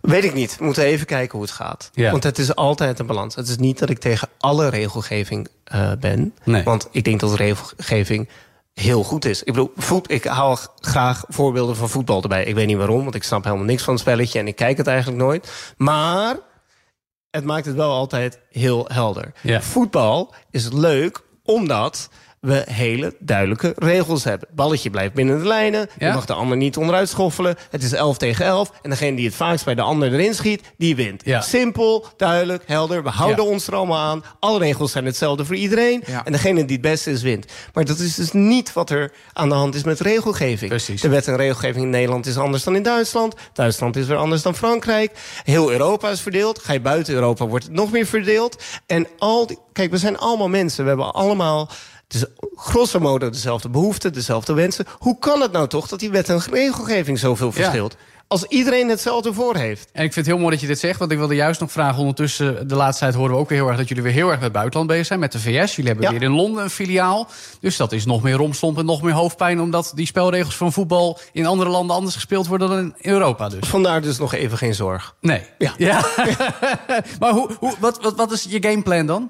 [0.01, 0.57] Weet ik niet.
[0.57, 1.89] We moeten even kijken hoe het gaat.
[1.93, 2.11] Ja.
[2.11, 3.35] Want het is altijd een balans.
[3.35, 6.33] Het is niet dat ik tegen alle regelgeving uh, ben.
[6.43, 6.63] Nee.
[6.63, 8.29] Want ik denk dat regelgeving
[8.73, 9.39] heel goed is.
[9.39, 12.43] Ik bedoel, voet, ik haal graag voorbeelden van voetbal erbij.
[12.43, 14.39] Ik weet niet waarom, want ik snap helemaal niks van het spelletje...
[14.39, 15.73] en ik kijk het eigenlijk nooit.
[15.77, 16.35] Maar
[17.29, 19.33] het maakt het wel altijd heel helder.
[19.41, 19.61] Ja.
[19.61, 22.09] Voetbal is leuk omdat
[22.41, 24.47] we hele duidelijke regels hebben.
[24.51, 25.89] Balletje blijft binnen de lijnen.
[25.97, 26.07] Ja.
[26.07, 27.55] Je mag de ander niet onderuit schoffelen.
[27.69, 28.71] Het is 11 tegen 11.
[28.81, 31.21] En degene die het vaakst bij de ander erin schiet, die wint.
[31.25, 31.41] Ja.
[31.41, 33.03] Simpel, duidelijk, helder.
[33.03, 34.23] We houden ons er allemaal aan.
[34.39, 36.03] Alle regels zijn hetzelfde voor iedereen.
[36.03, 37.45] En degene die het beste is, wint.
[37.73, 40.69] Maar dat is dus niet wat er aan de hand is met regelgeving.
[40.69, 41.01] Precies.
[41.01, 43.35] De wet en regelgeving in Nederland is anders dan in Duitsland.
[43.53, 45.11] Duitsland is weer anders dan Frankrijk.
[45.43, 46.59] Heel Europa is verdeeld.
[46.59, 48.63] Ga je buiten Europa, wordt het nog meer verdeeld.
[48.85, 50.83] En al die, kijk, we zijn allemaal mensen.
[50.83, 51.69] We hebben allemaal
[52.11, 54.85] dus grosso modo dezelfde behoeften, dezelfde wensen.
[54.97, 57.95] Hoe kan het nou toch dat die wet en regelgeving zoveel verschilt?
[58.27, 59.89] Als iedereen hetzelfde voor heeft.
[59.93, 61.71] En ik vind het heel mooi dat je dit zegt, want ik wilde juist nog
[61.71, 61.99] vragen...
[61.99, 63.77] ondertussen, de laatste tijd horen we ook weer heel erg...
[63.77, 65.75] dat jullie weer heel erg met het buitenland bezig zijn, met de VS.
[65.75, 66.19] Jullie hebben Ja.
[66.19, 67.27] weer in Londen een filiaal.
[67.59, 69.61] Dus dat is nog meer romslomp en nog meer hoofdpijn...
[69.61, 72.69] omdat die spelregels van voetbal in andere landen anders gespeeld worden...
[72.69, 73.67] dan in Europa dus.
[73.69, 75.15] Vandaar dus nog even geen zorg.
[75.21, 75.41] Nee.
[75.57, 75.73] Ja.
[77.19, 79.29] maar hoe, hoe, wat, wat, wat is je gameplan dan?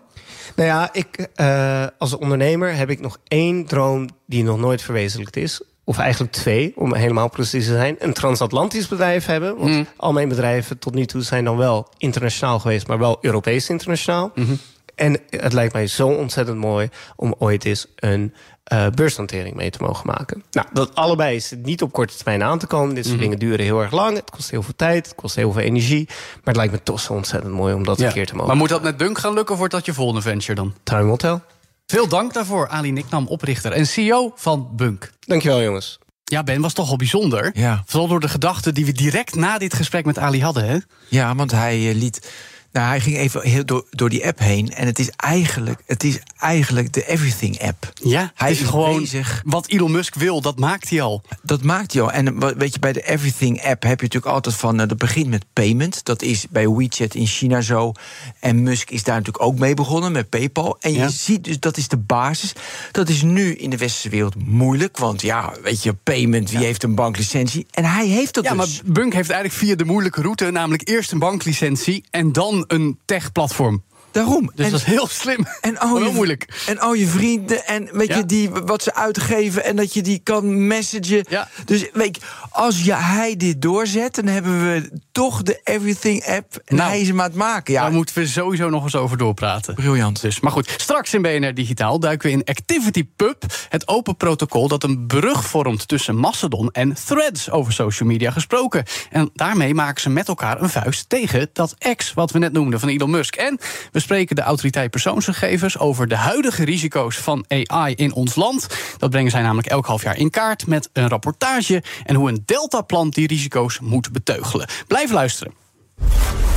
[0.55, 5.35] Nou ja, ik, uh, als ondernemer heb ik nog één droom die nog nooit verwezenlijkt
[5.37, 5.61] is.
[5.83, 7.95] Of eigenlijk twee, om helemaal precies te zijn.
[7.99, 9.57] Een transatlantisch bedrijf hebben.
[9.57, 9.87] Want Mm.
[9.97, 12.87] al mijn bedrijven tot nu toe zijn dan wel internationaal geweest...
[12.87, 14.31] maar wel Europees internationaal.
[14.35, 14.53] Mhm.
[14.95, 18.33] En het lijkt mij zo ontzettend mooi om ooit eens een
[18.73, 20.43] uh, beursnotering mee te mogen maken.
[20.51, 22.95] Nou, dat allebei is het niet op korte termijn aan te komen.
[22.95, 23.23] Dit soort Mhm.
[23.23, 24.15] dingen duren heel erg lang.
[24.15, 26.05] Het kost heel veel tijd, het kost heel veel energie.
[26.07, 28.47] Maar het lijkt me toch zo ontzettend mooi om dat een keer te mogen.
[28.47, 30.73] Maar moet dat met Bunk gaan lukken of wordt dat je volgende venture dan?
[30.83, 31.39] Time will tell.
[31.85, 35.11] Veel dank daarvoor, Ali Niknam, oprichter en CEO van Bunk.
[35.19, 35.99] Dankjewel, jongens.
[36.23, 37.51] Ja, Ben, was toch wel bijzonder.
[37.53, 37.83] Ja.
[37.85, 40.77] Vooral door de gedachten die we direct na dit gesprek met Ali hadden, hè?
[41.07, 42.31] Ja, want hij eh, liet.
[42.71, 44.73] Nou, hij ging even heel door, door die app heen.
[44.73, 47.91] En het is eigenlijk, het is eigenlijk de Everything app.
[47.93, 49.41] Ja, Hij is is gewoon bezig.
[49.45, 51.23] wat Elon Musk wil, dat maakt hij al.
[51.43, 52.11] Dat maakt hij al.
[52.11, 54.79] En wa- weet je, bij de Everything app heb je natuurlijk altijd van.
[54.79, 56.03] eh, dat begint met payment.
[56.05, 57.91] Dat is bij WeChat in China zo.
[58.39, 60.77] En Musk is daar natuurlijk ook mee begonnen met PayPal.
[60.79, 61.03] En Ja.
[61.03, 62.53] je ziet dus dat is de basis.
[62.91, 64.97] Dat is nu in de westerse wereld moeilijk.
[64.97, 67.65] Want ja, weet je, payment, wie heeft een banklicentie?
[67.71, 68.81] En hij heeft dat Ja, maar dus.
[68.85, 70.51] Bunk heeft eigenlijk via de moeilijke route...
[70.51, 73.83] namelijk eerst een banklicentie en dan een tech-platform.
[74.11, 74.51] Daarom.
[74.55, 75.45] Dus En- dat is heel slim.
[75.61, 76.63] En al, wel je, moeilijk.
[76.67, 78.17] en al je vrienden en weet Ja.
[78.17, 81.25] je, die, wat ze uitgeven en dat je die kan messagen.
[81.29, 81.47] Ja.
[81.65, 86.61] Dus weet je, als je, hij dit doorzet, dan hebben we toch de Everything app.
[86.65, 87.73] En Nou, hij is hem aan het maken.
[87.73, 89.75] Ja, Daar moeten we sowieso nog eens over doorpraten.
[89.75, 90.21] briljant.
[90.21, 94.67] Dus, maar goed, straks in BNR Digitaal duiken we in Activity Pub, het open protocol
[94.67, 98.83] dat een brug vormt tussen Mastodon en Threads over social media gesproken.
[99.09, 102.79] En daarmee maken ze met elkaar een vuist tegen dat X, wat we net noemden
[102.79, 103.35] van Elon Musk.
[103.35, 103.59] En
[103.91, 108.67] we spreken de autoriteit persoonsgegevens over de huidige risico's van AI in ons land.
[108.97, 112.43] Dat brengen zij namelijk elk half jaar in kaart met een rapportage en hoe een
[112.45, 114.67] deltaplan die risico's moet beteugelen.
[114.87, 115.53] Blijf luisteren.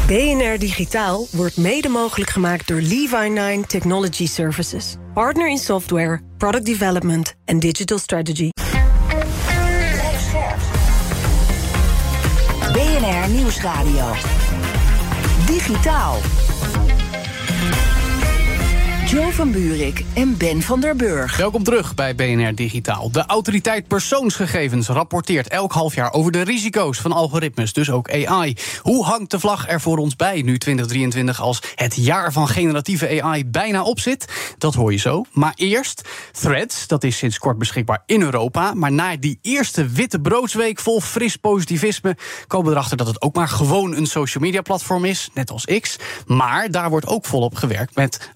[0.06, 4.96] BNR Digitaal wordt mede mogelijk gemaakt door Levi9 Technology Services.
[5.14, 8.48] Partner in software, product development en digital strategy.
[12.72, 14.12] BNR Nieuwsradio.
[15.46, 16.43] Digitaal.
[19.14, 21.36] Jo van Buurik en Ben van der Burg.
[21.36, 23.10] Welkom terug bij BNR Digitaal.
[23.10, 28.56] De autoriteit persoonsgegevens rapporteert elk half jaar over de risico's van algoritmes, dus ook AI.
[28.82, 33.22] Hoe hangt de vlag er voor ons bij nu 2023 als het jaar van generatieve
[33.22, 34.54] AI bijna op zit?
[34.58, 35.24] Dat hoor je zo.
[35.32, 38.74] Maar eerst Threads, dat is sinds kort beschikbaar in Europa.
[38.74, 43.34] Maar na die eerste witte broodsweek vol fris positivisme komen we erachter dat het ook
[43.34, 45.96] maar gewoon een social media platform is, net als X.
[46.26, 48.30] Maar daar wordt ook volop gewerkt met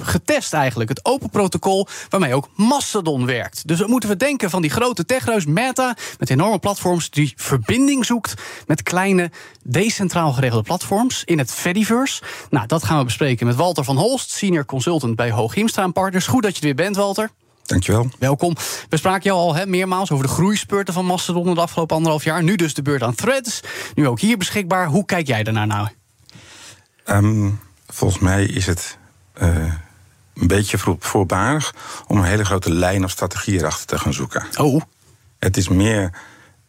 [0.00, 3.68] Getest eigenlijk, het open protocol waarmee ook Mastodon werkt.
[3.68, 8.04] Dus wat moeten we denken van die grote techreus Meta met enorme platforms die verbinding
[8.04, 8.34] zoekt
[8.66, 9.30] met kleine
[9.62, 12.22] decentraal geregelde platforms in het Fediverse?
[12.50, 16.26] Nou, dat gaan we bespreken met Walter van Holst, senior consultant bij Hooghiemstra Partners.
[16.26, 17.30] Goed dat je er weer bent, Walter.
[17.62, 18.08] Dankjewel.
[18.18, 18.56] Welkom.
[18.88, 22.42] We spraken jou al he, meermaals over de groeispurten van Mastodon de afgelopen anderhalf jaar.
[22.42, 23.60] Nu dus de beurt aan Threads.
[23.94, 24.86] Nu ook hier beschikbaar.
[24.86, 25.88] Hoe kijk jij daarnaar nou?
[27.06, 28.98] Um, volgens mij is het
[29.42, 29.72] uh,
[30.34, 31.74] een beetje voorbarig
[32.06, 34.44] om een hele grote lijn of strategie erachter te gaan zoeken.
[34.56, 34.80] Oh.
[35.38, 36.10] Het is meer,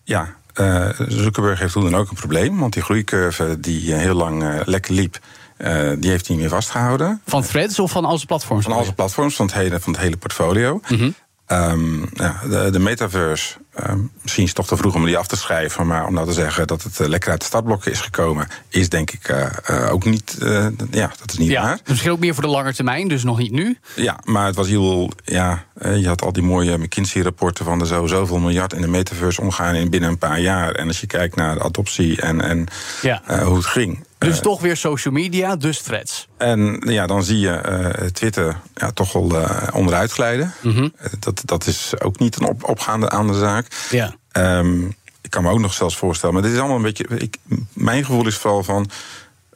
[0.03, 4.43] ja, uh, Zuckerberg heeft toen dan ook een probleem, want die groeicurve die heel lang
[4.43, 5.19] uh, lekker liep.
[5.57, 7.21] Uh, die heeft hij niet meer vastgehouden.
[7.25, 8.63] Van Threads of van al zijn platforms?
[8.63, 10.81] Van al zijn platforms, van het hele, van het hele portfolio.
[10.87, 11.15] Mm -hmm.
[11.47, 13.57] um, ja, de, de, metaverse,
[13.89, 15.87] um, misschien is het toch te vroeg om die af te schrijven...
[15.87, 18.47] maar om nou te zeggen dat het uh, lekker uit de startblokken is gekomen...
[18.69, 20.35] is denk ik uh, ook niet,
[20.91, 21.79] ja, dat is niet ja, waar.
[21.87, 23.77] Misschien ook meer voor de lange termijn, dus nog niet nu?
[23.95, 27.65] Ja, maar het was heel, ja, je had al die mooie McKinsey-rapporten...
[27.65, 30.75] van er zo zoveel miljard in de metaverse omgaan in binnen een paar jaar.
[30.75, 32.65] En als je kijkt naar de adoptie en, en
[33.01, 33.21] ja.
[33.43, 34.05] hoe het ging...
[34.17, 36.27] Dus toch weer social media, dus threads.
[36.37, 40.53] En ja, dan zie je uh, Twitter ja, toch wel uh, onderuit glijden.
[40.61, 40.93] Mm -hmm.
[41.19, 43.62] dat, dat is ook niet een op, opgaande aan de zaak.
[43.89, 44.15] Ja.
[44.37, 47.07] Um, ik kan me ook nog zelfs voorstellen, maar dit is allemaal een beetje.
[47.17, 47.37] Ik,
[47.73, 48.89] mijn gevoel is vooral van.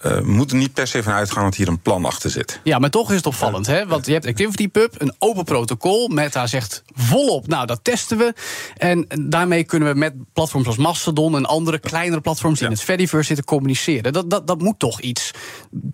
[0.06, 2.60] Uh, we moeten niet per se van uitgaan dat hier een plan achter zit.
[2.64, 3.88] Ja, maar toch is het opvallend, hè?
[3.88, 6.08] Want je hebt ActivityPub, een open protocol.
[6.08, 8.34] Meta zegt volop, nou, dat testen we.
[8.78, 12.72] En daarmee kunnen we met platforms als Mastodon en andere kleinere platforms die ja.
[12.72, 14.14] in het Fediverse zitten communiceren.
[14.14, 15.32] Dat, dat, dat moet toch iets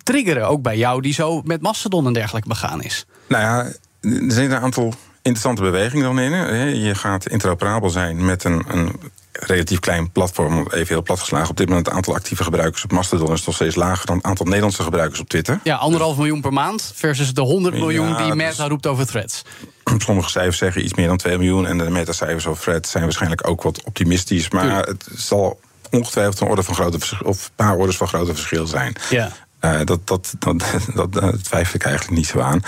[0.02, 3.06] triggeren, ook bij jou, die zo met Mastodon en dergelijke begaan is.
[3.28, 3.64] Nou ja,
[4.00, 4.94] er zijn een aantal
[5.24, 6.80] interessante bewegingen dan in.
[6.80, 9.00] Je gaat interoperabel zijn met een, een
[9.32, 11.50] relatief klein platform, even heel plat geslagen.
[11.50, 14.24] Op dit moment het aantal actieve gebruikers op Mastodon is nog steeds lager dan het
[14.24, 15.60] aantal Nederlandse gebruikers op Twitter.
[15.62, 19.42] Ja, anderhalf miljoen per maand versus de 100 miljoen ja, die Meta roept over threads.
[19.98, 21.66] Sommige cijfers zeggen iets meer dan 2 miljoen.
[21.66, 24.50] En de meta-cijfers over threads zijn waarschijnlijk ook wat optimistisch.
[24.50, 24.86] Maar Tuurlijk.
[24.86, 25.60] het zal
[25.90, 28.96] ongetwijfeld een orde van grote verschil, of een paar orders van grote verschil zijn.
[29.10, 29.32] Ja.
[29.60, 32.62] Uh, dat, dat, dat, dat, dat, twijfel ik eigenlijk niet zo aan.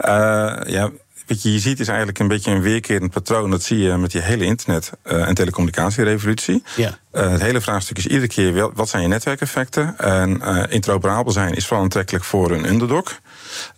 [0.00, 0.90] Uh, ja,
[1.26, 3.50] wat je hier ziet is eigenlijk een beetje een weerkerend patroon.
[3.50, 6.62] Dat zie je met die hele internet- uh, en telecommunicatierevolutie.
[6.76, 6.98] Ja.
[7.12, 9.98] Uh, het hele vraagstuk is iedere keer wel, wat zijn je netwerkeffecten.
[9.98, 13.20] En uh, interoperabel zijn is vooral aantrekkelijk voor een underdog.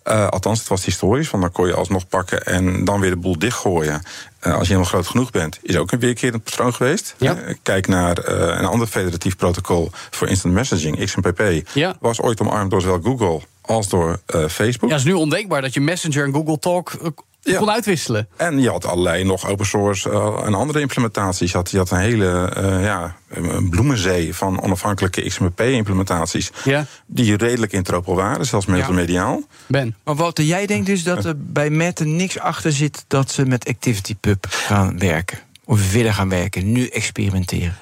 [0.05, 3.17] Uh, althans, het was historisch, want dan kon je alsnog pakken en dan weer de
[3.17, 4.03] boel dichtgooien.
[4.41, 7.15] Als je helemaal groot genoeg bent, is ook een weerkerend patroon geweest.
[7.19, 7.37] Ja.
[7.63, 8.29] Kijk naar
[8.59, 11.69] een ander federatief protocol voor instant messaging, XMPP.
[11.75, 11.97] Ja.
[12.01, 14.91] Was ooit omarmd door zowel Google als door Facebook.
[14.91, 17.15] Ja, het is nu ondenkbaar dat je Messenger en Google Talk
[17.53, 17.59] ja.
[17.59, 18.29] kon uitwisselen.
[18.37, 21.51] En je had allerlei nog open source uh, en andere implementaties.
[21.51, 26.51] Je had, je had een hele uh, ja, een bloemenzee van onafhankelijke XMPP-implementaties.
[26.65, 26.87] Ja.
[27.07, 29.43] Die redelijk interoperabel waren, zelfs multimediaal.
[29.67, 29.97] Ben.
[30.05, 33.69] Maar Walter, jij denkt dus dat er bij Meta niks achter zit dat ze met
[33.69, 35.39] ActivityPub gaan werken?
[35.65, 37.77] Of willen gaan werken, nu experimenteren?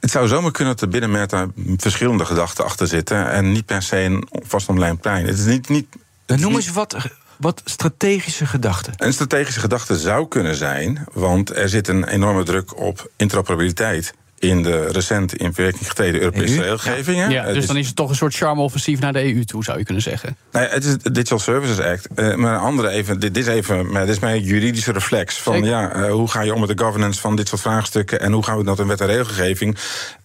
[0.00, 1.46] Het zou zomaar kunnen dat er binnen Meta
[1.76, 3.30] verschillende gedachten achter zitten.
[3.30, 5.26] En niet per se een vast online plein.
[5.26, 5.68] Het is niet.
[5.68, 5.86] niet
[6.26, 6.96] Dan noem eens wat
[7.38, 8.92] wat strategische gedachten?
[8.96, 14.62] Een strategische gedachte zou kunnen zijn, want er zit een enorme druk op interoperabiliteit in
[14.62, 16.62] de recent in werking getreden Europese EU?
[16.62, 17.30] regelgevingen.
[17.30, 19.84] Ja, dus dan is het toch een soort charme-offensief naar de EU toe, zou je
[19.84, 20.36] kunnen zeggen.
[20.52, 22.08] Nou ja, het is het Digital Services Act.
[22.16, 25.38] Uh, maar een andere even, dit, dit is even, maar dit is mijn juridische reflex.
[25.38, 25.68] Van Zeker.
[25.68, 28.44] ja, uh, hoe ga je om met de governance van dit soort vraagstukken en hoe
[28.44, 29.76] gaan we dat in wet en regelgeving?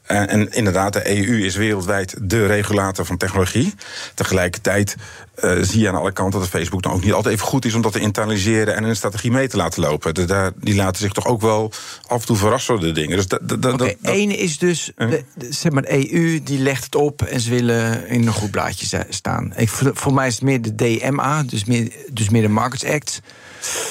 [0.08, 3.74] Uh, en inderdaad, de EU is wereldwijd de regulator van technologie.
[4.14, 4.96] Tegelijkertijd
[5.44, 7.74] uh, zie je aan alle kanten dat Facebook dan ook niet altijd even goed is
[7.74, 10.14] om dat te internaliseren en een strategie mee te laten lopen.
[10.14, 11.72] De, daar, die laten zich toch ook wel
[12.08, 13.18] af en toe verrassen door de dingen.
[13.18, 13.26] Dus
[13.74, 17.40] okay, Eén is dus, de, de, zeg maar, de EU die legt het op en
[17.40, 19.54] ze willen in een goed blaadje staan.
[19.56, 22.86] Ik, voor, voor mij is het meer de DMA, dus meer, dus meer de Markets
[22.86, 23.22] Act.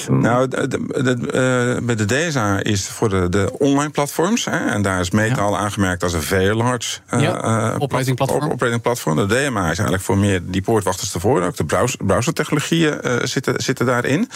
[0.09, 4.45] Nou, de, de, de, uh, bij de DSA is voor de, de online platforms.
[4.45, 8.51] Hè, en daar is Meta al aangemerkt als een very large uh, ja, operating platform.
[8.51, 9.15] operating platform.
[9.15, 11.41] De DMA is eigenlijk voor meer die poortwachters ervoor.
[11.41, 14.29] Ook de browser, browsertechnologieën uh, zitten, zitten daarin.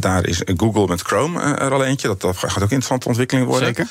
[0.00, 2.08] daar is Google met Chrome er al eentje.
[2.08, 3.66] Dat, dat gaat ook interessante ontwikkeling worden.
[3.66, 3.86] Zeker.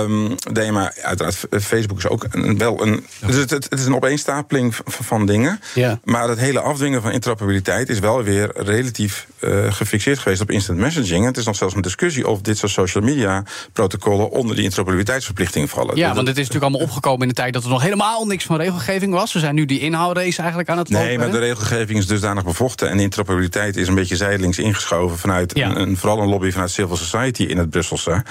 [0.00, 3.06] Um, DMA, uiteraard, Facebook is ook een, wel een.
[3.26, 5.60] Dus het, het, is een opeenstapeling van, van dingen.
[5.74, 5.98] Ja.
[6.04, 10.78] Maar het hele afdwingen van interoperabiliteit is wel weer relatief uh, gefixeerd geweest op instant
[10.78, 11.20] messaging.
[11.20, 13.42] En het is nog zelfs een discussie of dit soort social media
[13.72, 15.96] protocollen onder die interoperabiliteitsverplichting vallen.
[15.96, 18.44] Ja, want het is natuurlijk allemaal opgekomen in de tijd dat er nog helemaal niks
[18.44, 19.32] van regelgeving was.
[19.32, 21.32] We zijn nu die inhoudrace eigenlijk aan het Nee, lopen, maar hè?
[21.32, 25.68] de regelgeving is dusdanig bevochten en de interoperabiliteit is een beetje zijdelings ingeschoven vanuit Ja.
[25.70, 28.22] een, een- vooral een lobby vanuit civil society in het Brusselse.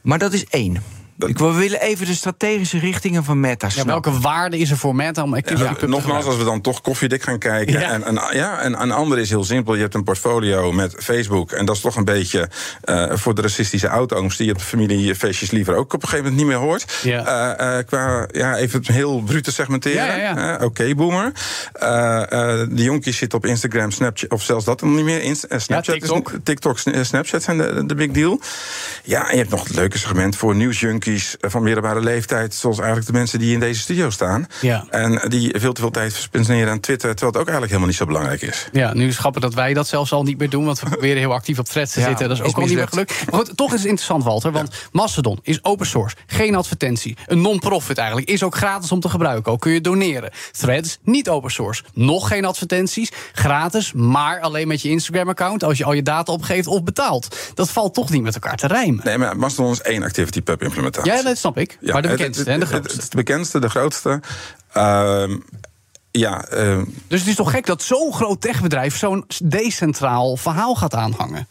[0.00, 0.82] Maar dat is één.
[1.26, 4.76] Ik wil, we willen even de strategische richtingen van Meta Ja, welke waarde is er
[4.76, 7.80] voor Meta om activity Ja, nogmaals, als we dan toch koffiedik gaan kijken.
[7.80, 7.90] Ja.
[7.90, 9.74] En, en, ja, en een andere is heel simpel.
[9.74, 11.52] Je hebt een portfolio met Facebook.
[11.52, 12.48] En dat is toch een beetje
[12.82, 14.36] eh, voor de racistische oudooms...
[14.36, 16.98] die je op familiefeestjes liever ook op een gegeven moment niet meer hoort.
[17.02, 17.26] Ja.
[17.58, 20.06] Eh, eh, qua, ja, even het heel bruut te segmenteren.
[20.06, 20.58] Ja, ja, ja.
[20.58, 21.32] Eh, Oké, boomer.
[21.72, 24.30] Eh, eh, de jonkies zitten op Instagram, Snapchat...
[24.30, 25.22] of zelfs dat nog niet meer.
[25.22, 26.32] Inst- Snapchat is- TikTok.
[26.44, 28.40] TikTok, Sn- Snapchat zijn de, de big deal.
[29.04, 31.08] Ja, en je hebt nog het leuke segment voor nieuwsjunkies...
[31.16, 32.54] eh, van middelbare leeftijd...
[32.54, 34.46] zoals eigenlijk de mensen die in deze studio staan.
[34.60, 34.84] Ja.
[34.90, 37.10] En die veel te veel tijd spenderen aan Twitter...
[37.10, 38.68] terwijl het ook eigenlijk helemaal niet zo belangrijk is.
[38.72, 40.64] Ja, nu is het grappig dat wij dat zelfs al niet meer doen.
[40.64, 42.28] Want we proberen heel actief op threads te Ja, zitten.
[42.28, 43.30] Dat is is ook al niet meer gelukt.
[43.30, 44.52] Maar goed, toch is het interessant, Walter.
[44.52, 46.16] Want Mastodon is open source.
[46.26, 47.16] Geen advertentie.
[47.26, 48.28] Een non-profit eigenlijk.
[48.28, 49.52] Is ook gratis om te gebruiken.
[49.52, 50.30] Ook kun je doneren.
[50.58, 51.82] Threads, niet open source.
[51.94, 53.12] Nog geen advertenties.
[53.32, 55.64] Gratis, maar alleen met je Instagram-account.
[55.64, 57.36] Als je al je data opgeeft of betaalt.
[57.54, 59.04] Dat valt toch niet met elkaar te rijmen.
[59.04, 60.99] Nee, maar Mastodon is één Activity Pub implementatie.
[61.04, 61.78] Ja, dat snap ik.
[61.80, 62.92] Ja, maar de bekendste en de grootste.
[62.94, 64.20] Het, het bekendste, de grootste.
[64.72, 65.36] Ehm,
[66.10, 68.96] ja, ehm, Dus het is toch gek dat zo'n groot techbedrijf...
[68.96, 71.46] zo'n decentraal verhaal gaat aanhangen.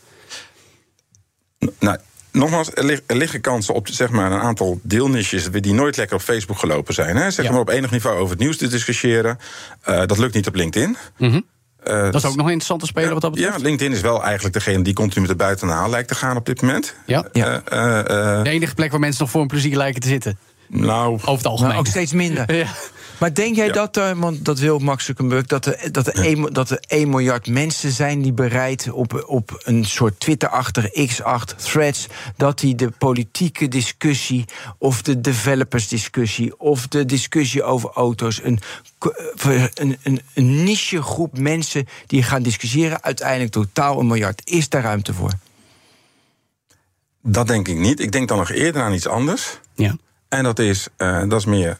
[1.80, 1.98] nou,
[2.32, 5.50] nogmaals, er, lig- liggen kansen op zeg maar, een aantal deelniches...
[5.52, 7.16] die nooit lekker op Facebook gelopen zijn.
[7.16, 7.32] Hè?
[7.32, 7.52] Zeg Ja.
[7.52, 9.40] maar op enig niveau over het nieuws te discussiëren.
[9.82, 10.98] Eh, dat lukt niet op LinkedIn.
[11.18, 11.42] Mhm.
[11.84, 13.56] Eh, Dat is ook nog een interessante speler wat dat betreft.
[13.58, 16.46] Ja, LinkedIn is wel eigenlijk degene die continu met de buitenhaal lijkt te gaan op
[16.46, 16.96] dit moment.
[17.06, 17.26] Ja.
[17.32, 17.62] Ja.
[17.66, 20.38] Eh, eh, eh, De enige plek waar mensen nog voor een plezier lijken te zitten.
[20.68, 21.70] nou, Over het algemeen.
[21.72, 22.54] Maar ook steeds minder.
[22.56, 22.68] Ja.
[23.20, 23.72] Maar denk jij Ja.
[23.74, 27.10] dat, er, want dat wil Max Zuckerberg, dat er, dat, er 1, dat er 1
[27.10, 32.90] miljard mensen zijn die bereid op, op een soort Twitter-achtige X8 threads, dat die de
[32.90, 34.46] politieke discussie
[34.78, 38.60] of de developers-discussie of de discussie over auto's, een,
[39.74, 44.42] een, een, een niche groep mensen die gaan discussiëren, uiteindelijk totaal een miljard.
[44.50, 45.32] Is daar ruimte voor?
[47.22, 48.00] dat denk ik niet.
[48.00, 49.60] Ik denk dan nog eerder aan iets anders.
[49.74, 49.96] Ja.
[50.28, 51.80] En dat is, eh, dat is meer.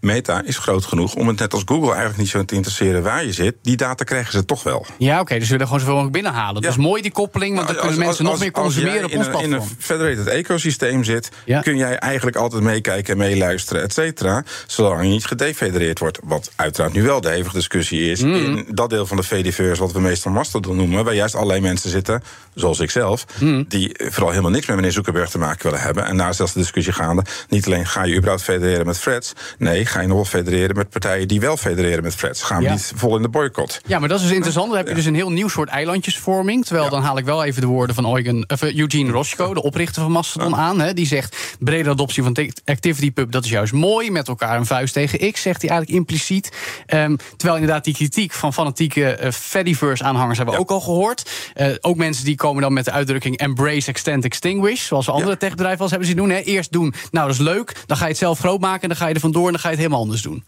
[0.00, 3.24] Meta is groot genoeg om het net als Google eigenlijk niet zo te interesseren waar
[3.24, 3.56] je zit.
[3.62, 4.86] Die data krijgen ze toch wel.
[4.98, 6.62] Ja, oké, dus we willen gewoon zoveel mogelijk binnenhalen.
[6.62, 6.68] Ja.
[6.68, 9.16] Dus mooi die koppeling, want dan Als- kunnen mensen als- nog meer consumeren op in
[9.18, 9.70] ons een, in platform.
[9.70, 11.60] een federated ecosysteem zit, Ja.
[11.60, 14.44] kun jij eigenlijk altijd meekijken en meeluisteren, et cetera.
[14.66, 16.18] Zolang je niet gedefedereerd wordt.
[16.24, 18.22] Wat uiteraard nu wel de hevige discussie is.
[18.22, 18.34] Mhm.
[18.34, 21.90] In dat deel van de VDV'ers, wat we meestal Mastodon noemen, waar juist allerlei mensen
[21.90, 22.22] zitten,
[22.54, 23.62] zoals ik zelf, Mhm.
[23.68, 26.04] die vooral helemaal niks met meneer Zuckerberg te maken willen hebben.
[26.04, 27.24] En daar is zelfs de discussie gaande.
[27.48, 30.88] Niet alleen ga je überhaupt federeren met Freds, nee, ga je nog wel federeren met
[30.90, 32.42] partijen die wel federeren met Freds.
[32.42, 32.72] Gaan we Ja.
[32.72, 33.80] niet vol in de boycott.
[33.86, 34.68] Ja, maar dat is dus interessant.
[34.68, 36.64] Dan heb je dus een heel nieuw soort eilandjesvorming.
[36.66, 39.62] Terwijl dan haal ik wel even de woorden van Eugen, of, eh, Eugene Roschko, de
[39.62, 40.80] oprichter van Mastodon, aan.
[40.80, 40.94] Hè.
[40.94, 44.10] Die zegt: brede adoptie van ActivityPub, dat is juist mooi.
[44.10, 46.52] Met elkaar een vuist tegen X, zegt hij eigenlijk impliciet.
[46.86, 51.30] Ehm, terwijl inderdaad die kritiek van fanatieke eh, Fediverse-aanhangers hebben we ook al gehoord.
[51.54, 54.86] Eh, ook mensen die komen dan met de uitdrukking embrace, extend, extinguish.
[54.86, 56.30] Zoals andere techbedrijven eens hebben zien doen.
[56.30, 56.38] Hè.
[56.40, 57.76] Eerst doen, nou dat is leuk.
[57.86, 58.82] Dan ga je het zelf groot maken.
[58.82, 60.44] En dan ga je er vandoor en dan ga je het helemaal anders doen.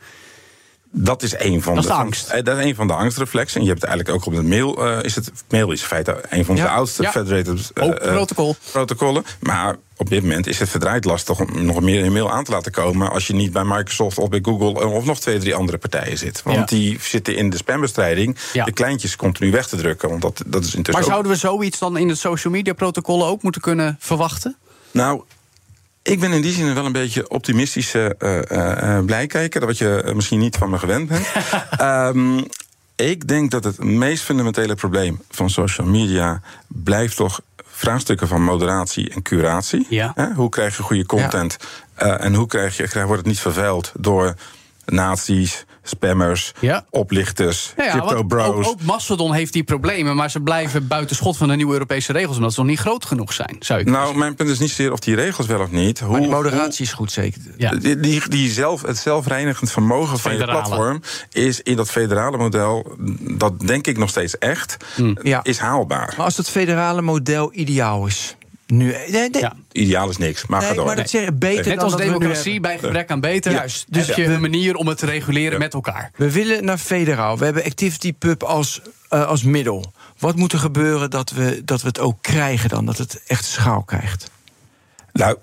[0.95, 2.29] Dat is een van Dat is de, angst.
[2.29, 3.59] eh, dat is een van de angstreflexen.
[3.61, 4.87] En je hebt eigenlijk ook op het mail.
[4.87, 7.11] eh, is het mail is in feite een van de oudste Ja.
[7.11, 8.57] federated eh, protocol.
[8.73, 9.25] protocollen.
[9.41, 12.51] Maar op dit moment is het verdraaid lastig om nog meer in mail aan te
[12.51, 13.11] laten komen.
[13.11, 16.43] als je niet bij Microsoft of bij Google of nog twee, drie andere partijen zit.
[16.43, 16.65] Want Ja.
[16.65, 18.37] die zitten in de spambestrijding.
[18.53, 18.65] Ja.
[18.65, 20.09] de kleintjes continu weg te drukken.
[20.09, 21.03] Want dat, dat is intussen.
[21.03, 24.57] Maar zouden we zoiets dan in het social media protocollen ook moeten kunnen verwachten?
[24.91, 25.23] Nou,
[26.03, 29.67] ik ben in die zin wel een beetje optimistische eh eh, eh, blijkijker.
[29.67, 31.27] Wat je eh, misschien niet van me gewend bent.
[31.77, 32.41] Ehm,
[32.97, 39.11] ik denk dat het meest fundamentele probleem van social media blijft toch vraagstukken van moderatie
[39.11, 39.87] en curatie.
[39.89, 40.13] Ja.
[40.15, 41.57] Hè, Hoe krijg je goede content?
[41.95, 44.35] en hoe krijg je, krijg, wordt het niet vervuild door
[44.85, 46.87] nazi's, spammers, Ja.
[46.91, 48.47] oplichters, Ja, ja, crypto bros.
[48.47, 52.13] Ook, ook Mastodon heeft die problemen, maar ze blijven buiten schot van de nieuwe Europese
[52.13, 54.69] regels, omdat ze nog niet groot genoeg zijn, zou je nou, mijn punt is niet
[54.69, 56.01] zozeer of die regels wel of niet.
[56.01, 57.41] Hoe, Maar die moderatie is goed, zeker.
[57.57, 57.71] Ja.
[57.71, 61.01] Die, die, die zelf, het zelfreinigend vermogen van je platform
[61.33, 64.77] is in dat federale model, dat denk ik nog steeds echt,
[65.23, 65.41] Ja.
[65.43, 66.15] is haalbaar.
[66.17, 68.37] Maar als het federale model ideaal is.
[68.73, 69.53] Nu, nee, nee, Ja.
[69.73, 70.87] Ideaal is niks, maar ga nee, door.
[70.87, 73.53] maar dat zeg ik beter Net dan als democratie, bij gebrek aan beter.
[73.53, 76.11] Juist, Dus heb je een manier om het te reguleren met elkaar.
[76.17, 77.39] We willen naar federaal.
[77.39, 79.93] We hebben ActivityPub als, eh, als middel.
[80.19, 82.87] Wat moet er gebeuren dat we, dat we het ook krijgen dan?
[82.87, 84.31] Dat het echt schaal krijgt?
[85.13, 85.37] Nou,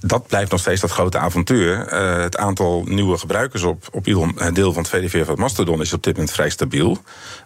[0.00, 1.86] dat blijft nog steeds dat grote avontuur.
[1.86, 5.80] Eh, het aantal nieuwe gebruikers op, op ieder eh, deel van het VDV van Mastodon
[5.80, 6.98] is op dit moment vrij stabiel.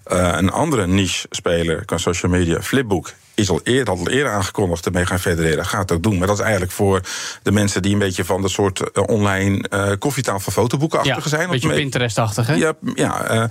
[0.04, 5.06] Eh, een andere niche-speler qua social media, Flipbook, is al eerder, al eerder aangekondigd ermee
[5.06, 5.66] gaan federeren.
[5.66, 6.18] Gaat ook doen.
[6.18, 7.00] Maar dat is eigenlijk voor
[7.42, 11.42] de mensen die een beetje van de soort eh, online eh koffietafel fotoboekenachtige zijn.
[11.42, 12.54] een beetje mee- Pinterest-achtig, hè?
[12.54, 13.44] Ja, ja eh,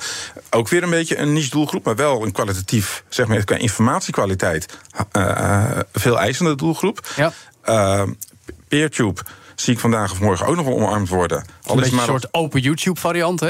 [0.49, 4.78] ook weer een beetje een niche doelgroep, maar wel een kwalitatief, zeg maar, qua informatiekwaliteit,
[5.93, 7.08] veel eisende doelgroep.
[7.15, 7.34] Ja.
[8.67, 9.21] Peertube
[9.62, 11.45] zie ik vandaag of morgen ook nog wel omarmd worden.
[11.63, 13.48] Al Een is maar soort open YouTube-variant, hè?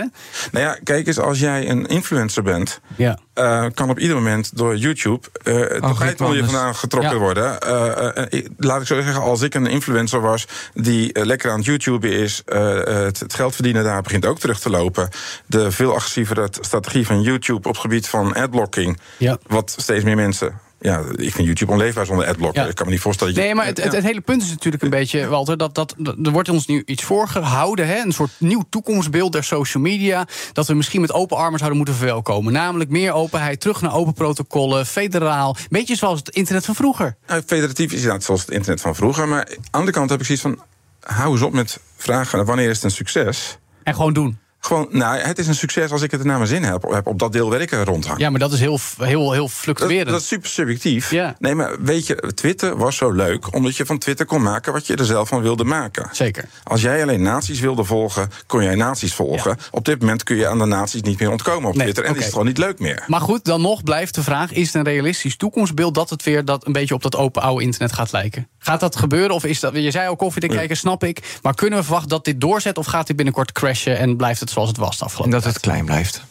[0.52, 3.17] nou ja, kijk eens, als jij een influencer bent, Ja.
[3.34, 6.52] eh, kan op ieder moment door YouTube het tapijt onder je anders.
[6.52, 7.17] vandaan getrokken Ja.
[7.17, 7.62] worden.
[7.62, 12.10] Eh, laat ik zo zeggen, als ik een influencer was die lekker aan het YouTube
[12.10, 15.10] is, het, het geld verdienen daar begint ook terug te lopen.
[15.46, 19.38] De veel agressievere strategie van YouTube op het gebied van adblocking, Ja.
[19.48, 20.60] wat steeds meer mensen.
[20.82, 22.62] Ja, ik vind YouTube onleefbaar zonder adblocker.
[22.63, 22.69] Ja.
[22.69, 23.48] Ik kan me niet voorstellen dat je.
[23.50, 26.15] Nee, maar het, het, het hele punt is natuurlijk een beetje, Walter, dat, dat, dat-
[26.23, 30.67] er wordt ons nu iets voorgehouden, hè, een soort nieuw toekomstbeeld der social media, dat
[30.67, 32.54] we misschien met open armen zouden moeten verwelkomen.
[32.54, 37.15] Namelijk meer openheid, terug naar open protocollen, federaal, beetje zoals het internet van vroeger.
[37.27, 39.27] Nou, federatief is inderdaad zoals het internet van vroeger.
[39.27, 40.63] Maar aan de andere kant heb ik zoiets van.
[41.00, 43.58] Hou eens op met vragen wanneer is het een succes.
[43.84, 44.38] En gewoon doen.
[44.60, 47.20] Gewoon, nou, het is een succes als ik het er naar mijn zin heb, op
[47.20, 48.20] dat deel waar ik er rondhang.
[48.20, 50.10] Ja, maar dat is heel, heel, heel fluctuerend.
[50.10, 51.12] dat is super subjectief.
[51.12, 51.36] Ja.
[51.40, 54.88] Nee, maar weet je, Twitter was zo leuk omdat je van Twitter kon maken wat
[54.88, 56.10] je er zelf van wilde maken.
[56.12, 56.46] Zeker.
[56.64, 59.58] Als jij alleen naties wilde volgen, kon jij naties volgen.
[59.72, 62.04] Op dit moment kun je aan de naties niet meer ontkomen op Nee, Twitter.
[62.04, 62.20] En oké.
[62.20, 63.04] is het gewoon niet leuk meer.
[63.08, 66.46] Maar goed, dan nog blijft de vraag: is het een realistisch toekomstbeeld dat het weer
[66.46, 68.48] dat een beetje op dat open oude internet gaat lijken?
[68.60, 69.36] Gaat dat gebeuren?
[69.36, 71.38] Of is dat, je zei al koffie te kijken, snap ik.
[71.42, 72.78] Maar kunnen we verwachten dat dit doorzet?
[72.78, 75.42] Of gaat dit binnenkort crashen en blijft het zoals het was de En afgelopen dat
[75.42, 75.54] tijd?
[75.56, 76.22] het klein blijft.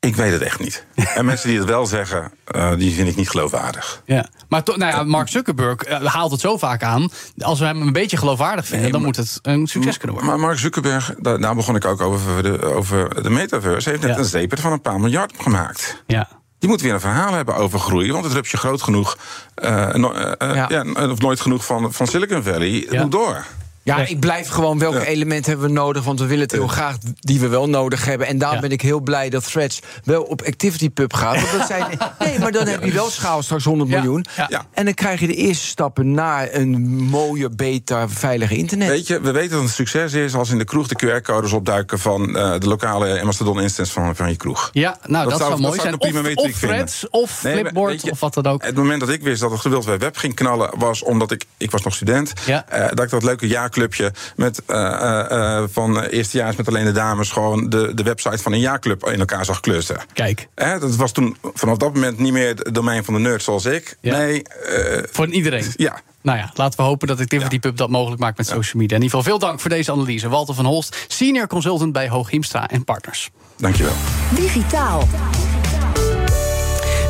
[0.00, 0.84] Ik weet het echt niet.
[1.14, 4.02] en mensen die het wel zeggen, eh, die vind ik niet geloofwaardig.
[4.06, 4.26] Ja.
[4.48, 7.08] Maar nou ja, Mark Zuckerberg eh, haalt het zo vaak aan.
[7.38, 10.34] Als we hem een beetje geloofwaardig vinden, Nee, dan moet het een succes kunnen worden.
[10.36, 14.10] Maar Mark Zuckerberg, daar, daar begon ik ook over de, over de metaverse, heeft net
[14.10, 14.18] Ja.
[14.18, 16.02] een zeepert van een paar miljard gemaakt.
[16.06, 16.28] ja.
[16.62, 18.12] Die moet weer een verhaal hebben over groei.
[18.12, 19.16] Want het rupsje groot genoeg.
[19.54, 20.66] eh, no- eh, eh, Ja.
[20.68, 21.08] ja.
[21.10, 22.86] of nooit genoeg van, van Silicon Valley.
[22.90, 23.02] Ja.
[23.02, 23.44] moet door.
[23.84, 25.04] Ja, ik blijf gewoon welke Ja.
[25.04, 28.26] elementen hebben we nodig, want we willen het heel graag die we wel nodig hebben.
[28.26, 28.62] En daarom Ja.
[28.62, 31.34] ben ik heel blij dat Threads wel op ActivityPub gaat.
[31.40, 31.84] Want dat zijn,
[32.18, 33.96] nee, maar dan heb je wel schaal straks 100 Ja.
[33.96, 34.24] miljoen.
[34.36, 34.46] Ja.
[34.50, 34.64] Ja.
[34.72, 38.88] En dan krijg je de eerste stappen naar een mooie, beter, veilige internet.
[38.88, 41.52] Weet je, we weten dat het een succes is als in de kroeg de QR-codes
[41.52, 44.70] opduiken van eh, de lokale Mastodon-instance van, van je kroeg.
[44.72, 46.00] Ja, nou, dat, zou- zou mooi zou zijn.
[46.00, 46.52] Of, vinden.
[46.60, 48.64] Threads, of Flipboard, je, of wat dan ook.
[48.64, 51.44] Het moment dat ik wist dat het geweld bij web ging knallen, was omdat ik,
[51.56, 52.68] ik was nog student, Ja.
[52.68, 56.92] eh, dat ik dat leuke jaarclubje met eh, eh, eh, van eerstejaars met alleen de
[56.92, 59.96] dames gewoon de, de website van een jaarclub in elkaar zag klussen.
[60.12, 63.44] Kijk, Hè, dat was toen vanaf dat moment niet meer het domein van de nerds
[63.44, 63.96] zoals ik.
[64.00, 64.16] Ja.
[64.16, 65.64] Nee, eh, voor iedereen.
[65.76, 66.00] ja.
[66.22, 68.96] Nou ja, laten we hopen dat Activity Pub dat mogelijk maakt met social media.
[68.96, 70.28] In ieder geval veel dank voor deze analyse.
[70.28, 73.30] Walter van Holst, senior consultant bij Hoog Hiemstra en Partners.
[73.56, 73.94] Dankjewel.
[74.34, 75.08] Digitaal.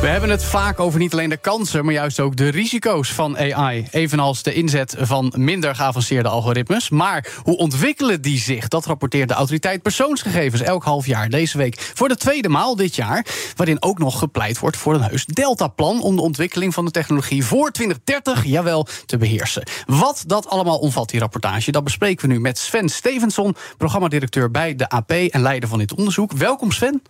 [0.03, 3.37] We hebben het vaak over niet alleen de kansen, maar juist ook de risico's van
[3.37, 3.87] AI.
[3.91, 6.89] Evenals de inzet van minder geavanceerde algoritmes.
[6.89, 8.67] Maar hoe ontwikkelen die zich?
[8.67, 11.29] Dat rapporteert de autoriteit persoonsgegevens elk half jaar.
[11.29, 13.25] Deze week voor de tweede maal dit jaar.
[13.55, 16.01] Waarin ook nog gepleit wordt voor een heus Delta-plan.
[16.01, 19.63] om de ontwikkeling van de technologie voor 2030, jawel, te beheersen.
[19.85, 24.75] Wat dat allemaal omvat, die rapportage, dat bespreken we nu met Sven Stevenson, programmadirecteur bij
[24.75, 26.31] de AP en leider van dit onderzoek.
[26.31, 27.01] Welkom, Sven.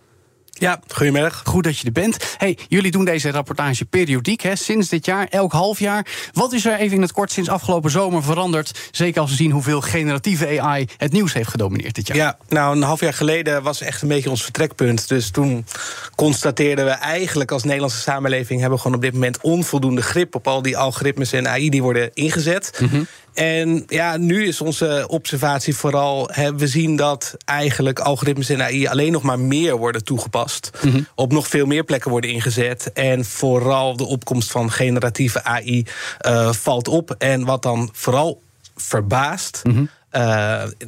[0.58, 1.42] Ja, goedemiddag.
[1.44, 2.34] Goed dat je er bent.
[2.36, 6.06] Hey, jullie doen deze rapportage periodiek, hè, sinds dit jaar, elk half jaar.
[6.32, 8.88] Wat is er even in het kort sinds afgelopen zomer veranderd?
[8.90, 12.16] Zeker als we zien hoeveel generatieve AI het nieuws heeft gedomineerd dit jaar.
[12.16, 15.08] Ja, nou, een half jaar geleden was echt een beetje ons vertrekpunt.
[15.08, 15.66] Dus toen
[16.14, 18.60] constateerden we eigenlijk als Nederlandse samenleving...
[18.60, 20.34] hebben we gewoon op dit moment onvoldoende grip...
[20.34, 22.80] op al die algoritmes en AI die worden ingezet.
[23.34, 26.28] En ja, nu is onze observatie vooral...
[26.32, 30.70] Hè, we zien dat eigenlijk algoritmes en AI alleen nog maar meer worden toegepast.
[31.14, 32.92] Op nog veel meer plekken worden ingezet.
[32.92, 35.86] En vooral de opkomst van generatieve AI
[36.18, 37.14] eh, valt op.
[37.18, 38.42] En wat dan vooral
[38.76, 39.62] verbaast...
[39.64, 39.80] uh,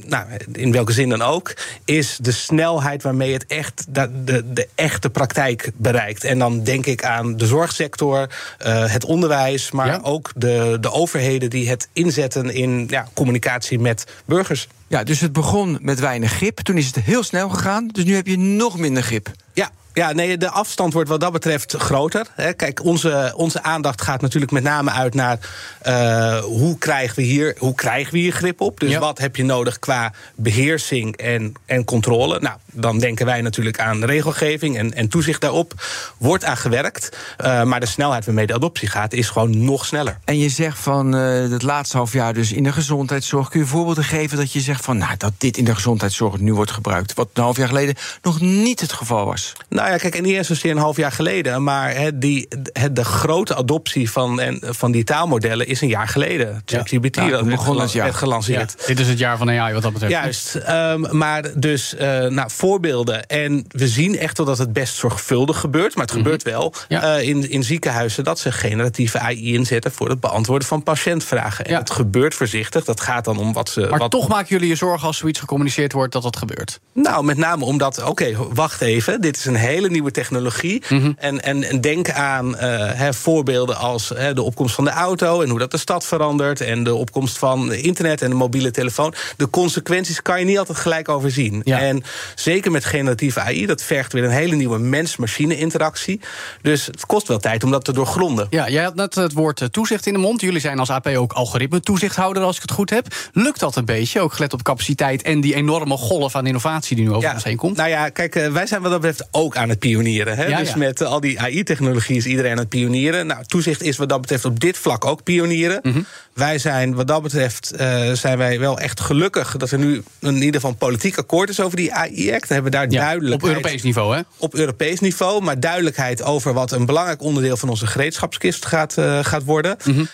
[0.06, 4.68] nou, in welke zin dan ook, is de snelheid waarmee het echt de, de, de
[4.74, 6.24] echte praktijk bereikt.
[6.24, 8.20] En dan denk ik aan de zorgsector,
[8.66, 10.00] uh, het onderwijs, maar Ja.
[10.02, 14.68] ook de, de overheden die het inzetten in ja, communicatie met burgers.
[14.88, 16.58] Ja, dus het begon met weinig grip.
[16.60, 17.88] Toen is het heel snel gegaan.
[17.88, 19.30] Dus nu heb je nog minder grip.
[19.52, 22.26] Ja, ja, nee, de afstand wordt wat dat betreft groter.
[22.56, 25.38] Kijk, onze, onze aandacht gaat natuurlijk met name uit naar
[25.82, 28.80] eh, hoe, krijgen we hier, hoe krijgen we hier grip op.
[28.80, 28.98] Dus Ja.
[28.98, 32.40] wat heb je nodig qua beheersing en, en controle?
[32.40, 35.72] Nou, dan denken wij natuurlijk aan regelgeving en, en toezicht daarop.
[36.18, 40.18] Wordt aan gewerkt, eh, maar de snelheid waarmee de adoptie gaat is gewoon nog sneller.
[40.24, 43.48] En je zegt van eh, het laatste half jaar dus in de gezondheidszorg.
[43.48, 46.54] Kun je voorbeelden geven dat je zegt van nou, dat dit in de gezondheidszorg nu
[46.54, 47.14] wordt gebruikt.
[47.14, 49.52] Wat een half jaar geleden nog niet het geval was.
[49.68, 53.04] Nou ja, kijk, en niet eens zozeer een half jaar geleden, maar die, de, de
[53.04, 56.62] grote adoptie van, en, van die taalmodellen is een jaar geleden.
[56.64, 58.14] ChatGPT Nou, dat begon het jaar.
[58.14, 58.74] gelanceerd.
[58.78, 60.12] Ja, dit is het jaar van AI wat dat betreft.
[60.12, 63.26] Juist, ehm, maar dus eh, nou, voorbeelden.
[63.26, 65.94] En we zien echt wel dat het best zorgvuldig gebeurt.
[65.94, 66.54] Maar het gebeurt wel
[66.88, 66.94] Mhm.
[66.94, 67.16] Ja.
[67.16, 71.64] eh, in, in ziekenhuizen dat ze generatieve AI inzetten voor het beantwoorden van patiëntvragen.
[71.64, 71.78] En Ja.
[71.78, 72.84] het gebeurt voorzichtig.
[72.84, 73.80] Dat gaat dan om wat ze.
[73.90, 76.80] Maar wat, toch maken jullie je zorgen als zoiets gecommuniceerd wordt dat dat gebeurt.
[76.92, 80.82] Nou, met name omdat, oké, wacht even, dit is een hele nieuwe technologie.
[80.88, 81.12] Mhm.
[81.16, 85.40] en, en, en denk aan eh, hè, voorbeelden als hè, de opkomst van de auto
[85.40, 86.60] en hoe dat de stad verandert.
[86.60, 89.14] En de opkomst van internet en de mobiele telefoon.
[89.36, 91.60] De consequenties kan je niet altijd gelijk overzien.
[91.64, 91.80] Ja.
[91.80, 92.04] En
[92.34, 96.20] zeker met generatieve AI, dat vergt weer een hele nieuwe mens-machine interactie.
[96.62, 98.46] Dus het kost wel tijd om dat te doorgronden.
[98.50, 100.40] Ja, jij had net het woord eh, toezicht in de mond.
[100.40, 103.06] Jullie zijn als AP ook algoritme toezichthouder, als ik het goed heb.
[103.32, 107.04] Lukt dat een beetje, ook gelet op capaciteit en die enorme golf aan innovatie die
[107.04, 107.76] nu over ons heen komt?
[107.76, 110.36] Nou ja, kijk, eh, wij zijn wat dat betreft ook aan het pionieren.
[110.36, 110.44] Hè?
[110.46, 110.76] Ja, dus ja.
[110.76, 113.26] met eh, al die AI-technologie is iedereen aan het pionieren.
[113.26, 115.78] Nou, toezicht is wat dat betreft op dit vlak ook pionieren.
[115.82, 116.00] Mhm.
[116.34, 120.34] Wij zijn wat dat betreft eh, zijn wij wel echt gelukkig dat er nu in
[120.34, 122.48] ieder geval een politiek akkoord is over die AI-act.
[122.48, 124.20] Hebben we daar Ja, duidelijk op Europees niveau, hè?
[124.38, 129.24] op Europees niveau, maar duidelijkheid over wat een belangrijk onderdeel van onze gereedschapskist gaat, eh,
[129.24, 129.76] gaat worden.
[129.84, 130.04] Mhm.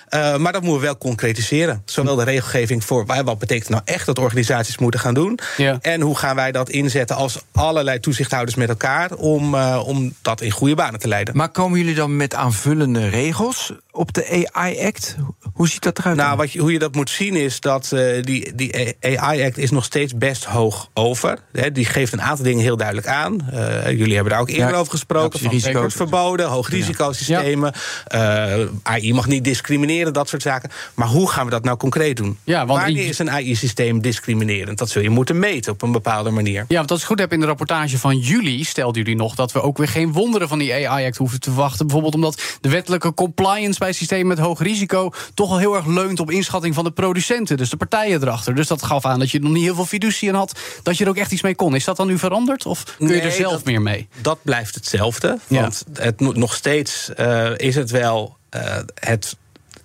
[0.43, 1.83] Maar dat moeten we wel concretiseren.
[1.85, 5.39] Zowel de regelgeving voor wa- wat betekent nou echt dat organisaties moeten gaan doen.
[5.81, 10.41] En hoe gaan wij dat inzetten als allerlei toezichthouders met elkaar om, eh, om dat
[10.41, 11.37] in goede banen te leiden.
[11.37, 15.17] Maar komen jullie dan met aanvullende regels op de AI-act?
[15.55, 16.17] Hoe ziet dat eruit?
[16.17, 19.71] Nou, wat je, hoe je dat moet zien is dat eh, die, die AI-act is
[19.71, 21.39] nog steeds best hoog over.
[21.53, 23.51] Hè, die geeft een aantal dingen heel duidelijk aan.
[23.51, 25.39] Eh, jullie hebben daar ook eerder Ja, over gesproken.
[25.39, 25.81] ja, van risico's.
[25.81, 27.73] wordt verboden, hoog risicosystemen.
[28.07, 30.71] eh, AI mag niet discrimineren, dat soort zaken.
[30.95, 32.39] Maar hoe gaan we dat nou concreet doen?
[32.45, 34.79] Ja, want Wanneer is een AI-systeem discriminerend?
[34.79, 36.65] Dat zul je moeten meten op een bepaalde manier.
[36.69, 38.65] Ja, want als ik goed heb in de rapportage van jullie...
[38.65, 41.85] stelden jullie nog dat we ook weer geen wonderen van die AI-act hoeven te verwachten.
[41.87, 45.11] Bijvoorbeeld omdat de wettelijke compliance bij systemen met hoog risico...
[45.35, 47.57] toch al heel erg leunt op inschatting van de producenten.
[47.57, 48.55] Dus de partijen erachter.
[48.55, 50.59] Dus dat gaf aan dat je er nog niet heel veel fiducie in had...
[50.83, 51.75] dat je er ook echt iets mee kon.
[51.75, 52.67] Is dat dan nu veranderd?
[52.67, 54.09] Of kun je er Nee, zelf dat- meer mee?
[54.21, 55.39] Dat blijft hetzelfde.
[55.47, 55.61] Ja.
[55.61, 59.37] Want het, no- nog steeds eh, is het wel eh, het,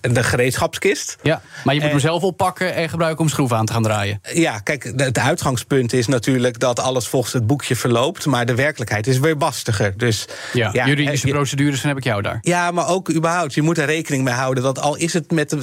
[0.01, 1.17] de gereedschapskist.
[1.21, 3.83] Ja, maar je moet En- hem zelf oppakken en gebruiken om schroeven aan te gaan
[3.83, 4.21] draaien.
[4.33, 8.25] Ja, kijk, het uitgangspunt is natuurlijk dat alles volgens het boekje verloopt.
[8.25, 9.97] Maar de werkelijkheid is weer bastiger.
[9.97, 12.37] Dus, Ja, juridische eh, procedures dan heb ik jou daar.
[12.41, 13.53] Ja, maar ook überhaupt.
[13.53, 15.57] Je moet er rekening mee houden dat al is het met de.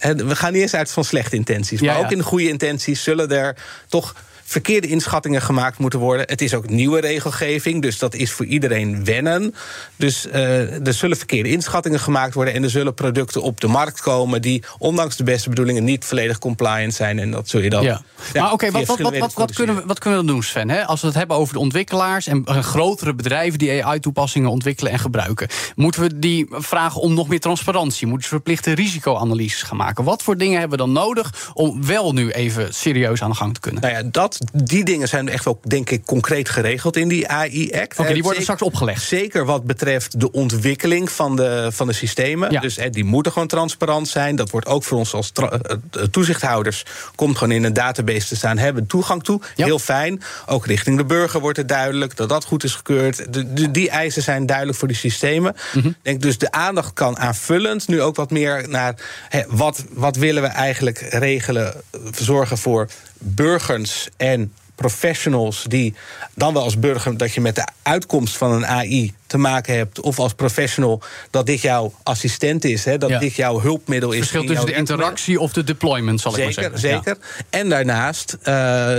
[0.00, 1.80] We gaan niet eens uit van slechte intenties.
[1.80, 2.04] Ja, maar ja.
[2.04, 3.56] ook in de goede intenties zullen er
[3.88, 4.14] toch
[4.46, 6.26] verkeerde inschattingen gemaakt moeten worden.
[6.28, 9.54] Het is ook nieuwe regelgeving, dus dat is voor iedereen wennen.
[9.96, 12.54] Dus eh, er zullen verkeerde inschattingen gemaakt worden...
[12.54, 14.42] en er zullen producten op de markt komen...
[14.42, 17.18] die ondanks de beste bedoelingen niet volledig compliant zijn.
[17.18, 17.82] En dat zul je dan...
[17.82, 18.02] Ja.
[18.32, 20.70] ja, maar oké, wat, wat, wat, wat, kunnen we, wat kunnen we dan doen, Sven?
[20.70, 20.84] Hè?
[20.84, 24.98] Als we het hebben over de ontwikkelaars en eh, grotere bedrijven die AI-toepassingen ontwikkelen en
[24.98, 28.06] gebruiken, moeten we die vragen om nog meer transparantie?
[28.06, 30.04] Moeten ze verplichte risicoanalyses gaan maken?
[30.04, 33.54] Wat voor dingen hebben we dan nodig om wel nu even serieus aan de gang
[33.54, 33.82] te kunnen?
[33.82, 37.98] Nou ja, dat, die dingen zijn echt wel, denk ik, concreet geregeld in die AI-act.
[37.98, 39.02] Oké, die worden straks opgelegd.
[39.02, 42.52] Zeker wat betreft de ontwikkeling van de, van de systemen.
[42.52, 42.60] Ja.
[42.60, 44.36] Dus hè, die moeten gewoon transparant zijn.
[44.36, 46.84] Dat wordt ook voor ons als eh, eh, toezichthouders...
[47.14, 49.40] komt gewoon in een database te staan, hebben toegang toe.
[49.54, 49.64] Ja.
[49.64, 50.22] Heel fijn.
[50.46, 53.32] Ook richting de burger wordt het duidelijk dat dat goed is gekeurd.
[53.32, 55.56] De, de- die eisen zijn duidelijk voor die systemen.
[55.72, 55.90] Mhm.
[56.02, 58.94] Denk dus de aandacht kan aanvullend nu ook wat meer naar...
[59.28, 65.94] Hè, wat, wat willen we eigenlijk regelen, eh, zorgen voor burgers en professionals die
[66.34, 70.00] dan wel als burger dat je met de uitkomst van een AI te maken hebt,
[70.00, 73.18] of als professional dat dit jouw assistent is, hè, dat Ja.
[73.18, 74.18] dit jouw hulpmiddel is.
[74.18, 77.02] Verschil in tussen de interactie of de deployment, zal ik maar Zeker, zeggen.
[77.04, 77.18] zeker.
[77.50, 78.96] En daarnaast eh,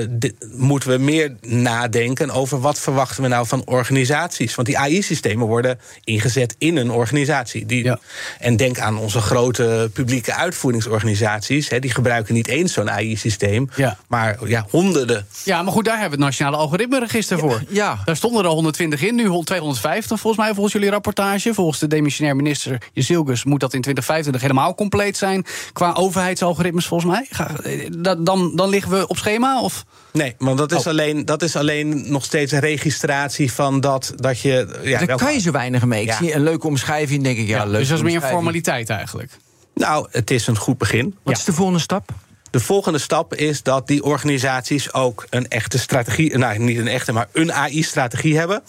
[0.56, 4.56] moeten we meer nadenken over wat verwachten we nou van organisaties.
[4.56, 7.66] Want die AI-systemen worden ingezet in een organisatie.
[7.66, 8.00] Die, Ja.
[8.40, 11.70] En denk aan onze grote publieke uitvoeringsorganisaties.
[11.70, 13.98] Hè, die gebruiken niet eens zo'n AI-systeem, Ja.
[14.08, 15.28] maar ja, honderden.
[15.44, 17.61] Ja, maar goed, daar hebben we het Nationale Algoritmeregister voor.
[17.70, 17.99] ja.
[18.05, 21.53] Daar stonden er al 120 in, nu 250 volgens mij, volgens jullie rapportage.
[21.53, 25.45] Volgens de demissionair minister Jezilgus moet dat in 2025 helemaal compleet zijn.
[25.74, 27.26] Qua overheidsalgoritmes volgens mij.
[27.30, 27.88] Ga- eh,
[28.20, 29.61] Dan, dan liggen we op schema?
[29.61, 29.84] Of?
[30.13, 30.86] Nee, want dat is, Oh.
[30.86, 34.80] alleen, dat is alleen nog steeds een registratie van dat, dat je.
[34.84, 36.01] Ja, Daar kan je zo weinig mee.
[36.01, 36.18] Ik Ja.
[36.18, 37.47] zie een leuke omschrijving, denk ik.
[37.47, 37.80] Ja, leuk.
[37.80, 39.32] dus dat is meer een formaliteit eigenlijk.
[39.74, 41.15] Nou, het is een goed begin.
[41.24, 42.09] Wat is de volgende stap?
[42.50, 47.12] De volgende stap is dat die organisaties ook een echte strategie, nou niet een echte,
[47.12, 48.64] maar een AI-strategie hebben.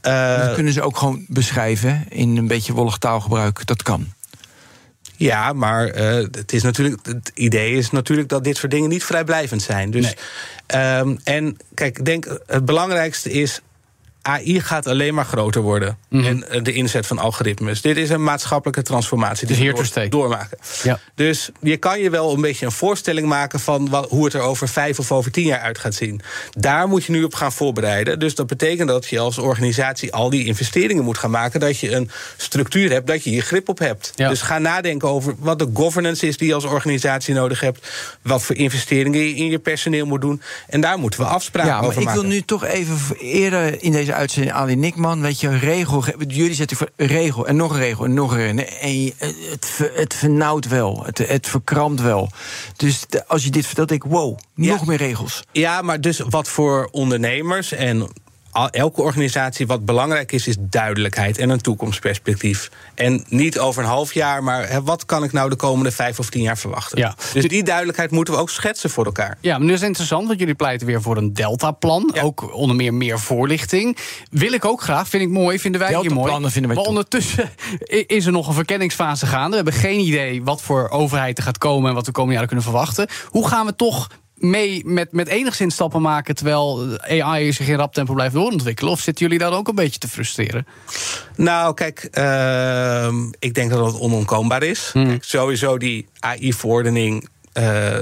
[0.00, 3.66] Eh, dat kunnen ze ook gewoon beschrijven in een beetje wollig taalgebruik.
[3.66, 4.12] Dat kan.
[5.16, 9.04] ja, maar eh, het, is natuurlijk, het idee is natuurlijk dat dit soort dingen niet
[9.04, 9.90] vrijblijvend zijn.
[9.90, 10.14] Dus, Nee.
[10.66, 13.60] ehm, en kijk, ik denk het belangrijkste is.
[14.22, 15.98] AI gaat alleen maar groter worden.
[16.08, 16.24] Mhm.
[16.24, 17.80] En eh, de inzet van algoritmes.
[17.80, 20.58] Dit is een maatschappelijke transformatie die we door- doormaken.
[20.82, 20.98] Ja.
[21.14, 24.40] Dus je kan je wel een beetje een voorstelling maken van wat, hoe het er
[24.40, 26.20] over vijf of over tien jaar uit gaat zien.
[26.50, 28.18] Daar moet je nu op gaan voorbereiden.
[28.18, 31.60] Dus dat betekent dat je als organisatie al die investeringen moet gaan maken.
[31.60, 34.12] Dat je een structuur hebt, dat je je grip op hebt.
[34.14, 34.28] Ja.
[34.28, 37.88] Dus ga nadenken over wat de governance is die je als organisatie nodig hebt.
[38.22, 40.42] Wat voor investeringen je in je personeel moet doen.
[40.68, 42.20] En daar moeten we afspraken Ja, maar over ik maken.
[42.20, 46.00] wil nu toch even eerder in deze uitzending Ali Nikman, weet je, een regel.
[46.00, 48.78] ge- Jullie zetten voor regel en nog een regel en nog een regel.
[48.80, 49.14] En je-
[49.50, 52.30] het, ver- het vernauwt wel, het, het verkrampt wel.
[52.76, 54.72] Dus als je dit vertelt, denk ik, wow, Ja.
[54.72, 55.42] nog meer regels.
[55.52, 58.08] Ja, maar dus wat voor ondernemers en
[58.70, 62.70] elke organisatie wat belangrijk is, is duidelijkheid en een toekomstperspectief.
[62.94, 66.18] En niet over een half jaar, maar hè, wat kan ik nou de komende vijf
[66.18, 66.98] of tien jaar verwachten?
[66.98, 67.14] Ja.
[67.32, 69.38] Dus die duidelijkheid moeten we ook schetsen voor elkaar.
[69.40, 72.10] Ja, maar nu is het interessant, want jullie pleiten weer voor een Delta-plan.
[72.14, 72.22] Ja.
[72.22, 73.96] Ook onder meer meer voorlichting.
[74.30, 76.08] Wil ik ook graag, vind ik mooi, vinden wij hier mooi.
[76.08, 76.96] Deltaplannen vinden wij maar top.
[76.96, 77.50] ondertussen
[78.18, 79.50] is er nog een verkenningsfase gaande.
[79.50, 81.88] We hebben geen idee wat voor overheid er gaat komen...
[81.88, 83.08] en wat we de komende jaren kunnen verwachten.
[83.28, 84.08] Hoe gaan we toch
[84.42, 86.34] mee met, met enigszins stappen maken...
[86.34, 88.92] terwijl AI zich in rap tempo blijft doorontwikkelen?
[88.92, 90.66] Of zitten jullie daar ook een beetje te frustreren?
[91.36, 94.90] Nou, kijk, ehm, ik denk dat het onontkoombaar is.
[94.92, 95.06] Hmm.
[95.08, 97.28] Kijk, sowieso die AI-verordening.
[97.52, 97.98] eh,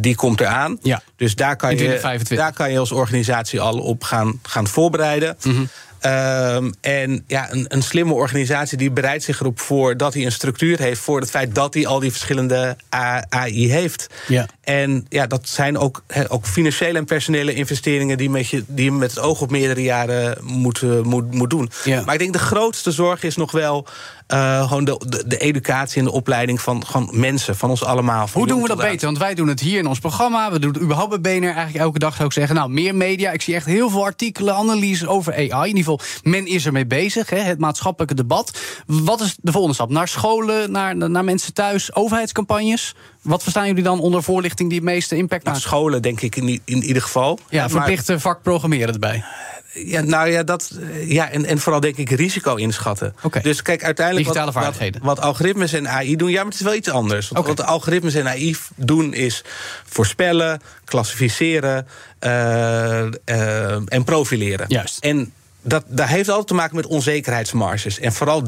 [0.00, 0.78] die komt eraan.
[0.82, 1.02] Ja.
[1.16, 2.38] Dus daar kan, je, 2025.
[2.38, 5.36] daar kan je als organisatie al op gaan, gaan voorbereiden.
[5.44, 5.64] Mhm.
[6.00, 10.32] Ehm, en ja, een, een slimme organisatie die bereidt zich erop voor dat hij een
[10.32, 14.06] structuur heeft voor het feit dat hij al die verschillende AI heeft.
[14.26, 14.46] Ja.
[14.60, 18.84] En ja, dat zijn ook, he, ook financiële en personele investeringen die, met je, die
[18.84, 21.70] je met het oog op meerdere jaren moet, moet, moet doen.
[21.84, 22.02] Ja.
[22.04, 23.86] Maar ik denk de grootste zorg is nog wel
[24.28, 28.26] eh, gewoon de, de, de educatie en de opleiding van, van mensen, van ons allemaal.
[28.26, 29.06] van Hoe doen we dat beter?
[29.06, 30.52] Want wij doen het hier in ons programma.
[30.52, 32.54] We doen het überhaupt bij BNR eigenlijk elke dag, zou ik zeggen.
[32.56, 33.30] Nou, meer media.
[33.30, 35.48] Ik zie echt heel veel artikelen, analyses over AI.
[35.70, 37.30] In ieder geval, men is ermee bezig.
[37.30, 38.58] Hè, het maatschappelijke debat.
[38.86, 39.90] Wat is de volgende stap?
[39.90, 42.94] Naar scholen, naar, naar mensen thuis, overheidscampagnes?
[43.22, 45.68] Wat verstaan jullie dan onder voorlichting die het meeste impact Nou, maakt?
[45.68, 47.38] scholen, denk ik in, in ieder geval.
[47.48, 49.24] Ja, Maar- verplichte vak programmeren erbij.
[49.72, 53.14] Ja, nou ja, dat, eh, ja en, en vooral denk ik risico inschatten.
[53.42, 55.02] Dus kijk, uiteindelijk Digitale wat, vaardigheden.
[55.02, 57.28] wat, wat algoritmes en AI doen, ja, maar het is wel iets anders.
[57.28, 57.46] Want.
[57.46, 59.44] Wat algoritmes en AI doen is
[59.84, 61.86] voorspellen, klassificeren
[62.18, 64.64] eh, eh, en profileren.
[64.68, 64.98] Juist.
[64.98, 67.98] En dat, dat heeft altijd te maken met onzekerheidsmarges.
[67.98, 68.42] En vooral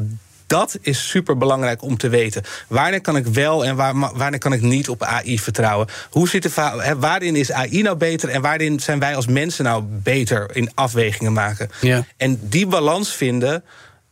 [0.51, 2.43] dat is super belangrijk om te weten.
[2.67, 5.87] Wanneer kan ik wel en waar, wanneer kan ik niet op AI vertrouwen?
[6.09, 9.83] Hoe zit de waarin is AI nou beter en waarin zijn wij als mensen nou
[9.87, 11.69] beter in afwegingen maken?
[11.81, 12.05] Ja.
[12.17, 13.63] En die balans vinden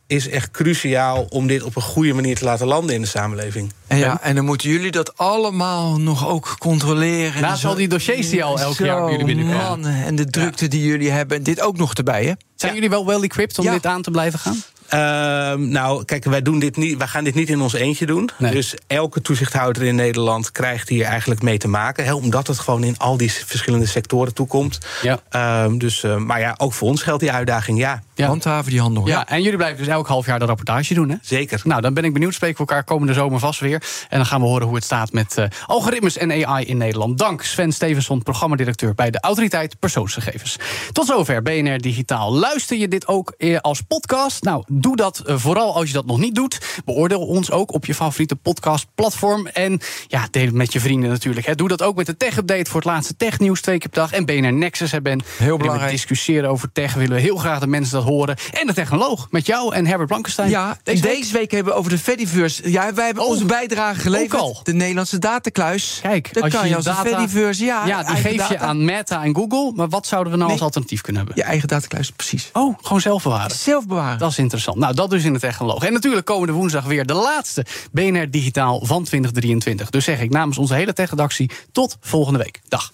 [0.06, 3.72] is echt cruciaal om dit op een goede manier te laten landen in de samenleving.
[3.86, 7.40] En, ja, en dan moeten jullie dat allemaal nog ook controleren.
[7.42, 9.80] Naast al die dossiers die al elk jaar bij jullie binnenkomen.
[9.80, 11.36] man, en de drukte die jullie hebben.
[11.36, 12.32] En dit ook nog erbij, hè?
[12.56, 13.72] Zijn jullie wel well equipped om Ja.
[13.72, 14.62] dit aan te blijven gaan?
[14.90, 18.30] Ehm, nou, kijk, wij, doen dit niet, wij gaan dit niet in ons eentje doen.
[18.38, 18.52] Nee.
[18.52, 22.04] Dus elke toezichthouder in Nederland krijgt hier eigenlijk mee te maken.
[22.04, 24.78] Hè, omdat het gewoon in al die verschillende sectoren toekomt.
[25.02, 25.20] Ja.
[25.28, 28.02] Ehm, dus, eh, maar ja, ook voor ons geldt die uitdaging, ja.
[28.20, 29.06] Ja, handhaven, die handel.
[29.06, 31.16] Ja, en jullie blijven dus elk half jaar de rapportage doen, hè?
[31.22, 31.60] Zeker.
[31.64, 32.34] Nou, dan ben ik benieuwd.
[32.34, 33.82] Spreken we elkaar komende zomer vast weer.
[34.08, 37.18] En dan gaan we horen hoe het staat met uh, algoritmes en AI in Nederland.
[37.18, 40.56] Dank Sven Stevenson, programmadirecteur bij de Autoriteit Persoonsgegevens.
[40.92, 42.34] Tot zover BNR Digitaal.
[42.34, 44.42] Luister je dit ook eh, als podcast?
[44.42, 46.80] Nou, doe dat uh, vooral als je dat nog niet doet.
[46.84, 49.46] Beoordeel ons ook op je favoriete podcastplatform.
[49.46, 51.46] En ja, deel het met je vrienden natuurlijk.
[51.46, 51.54] Hè.
[51.54, 54.12] Doe dat ook met de tech-update voor het laatste technieuws twee keer per dag.
[54.12, 55.22] En BNR Nexus hebben.
[55.36, 55.90] Heel belangrijk.
[55.90, 56.94] We discussiëren over tech.
[56.94, 58.09] Willen we heel graag de mensen dat horen.
[58.10, 60.50] En de technoloog met jou en Herbert Blankenstein.
[60.50, 62.70] Ja, deze, deze week, hebben we over de Fediverse.
[62.70, 64.40] Ja, wij hebben oh, onze bijdrage geleverd.
[64.40, 64.60] Al.
[64.62, 65.98] De Nederlandse datakluis.
[66.02, 67.64] Kijk, dan als kan je, je als data, Fediverse.
[67.64, 68.52] Ja, ja die geef data.
[68.52, 69.72] je aan Meta en Google.
[69.74, 71.42] Maar wat zouden we nou nee, als alternatief kunnen hebben?
[71.42, 72.50] Je eigen datakluis, precies.
[72.52, 73.56] Oh, gewoon zelf bewaren.
[73.56, 74.18] Zelf bewaren.
[74.18, 74.76] Dat is interessant.
[74.76, 75.84] Nou, dat dus in de technoloog.
[75.84, 79.90] En natuurlijk komende woensdag weer de laatste BNR Digitaal van 2023.
[79.90, 82.60] Dus zeg ik namens onze hele techredactie tot volgende week.
[82.68, 82.92] Dag.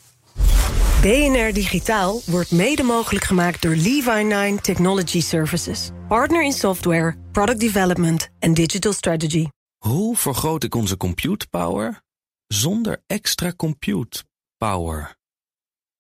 [1.01, 5.91] BNR Digitaal wordt mede mogelijk gemaakt door Levi9 Technology Services.
[6.09, 9.47] Partner in software, product development en digital strategy.
[9.79, 12.03] Hoe vergroot ik onze compute power
[12.47, 14.25] zonder extra compute
[14.57, 15.17] power?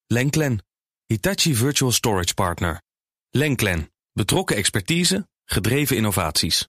[0.06, 0.64] Lenklen,
[1.06, 2.82] Hitachi Virtual Storage Partner.
[3.30, 6.68] Lenklen, betrokken expertise, gedreven innovaties.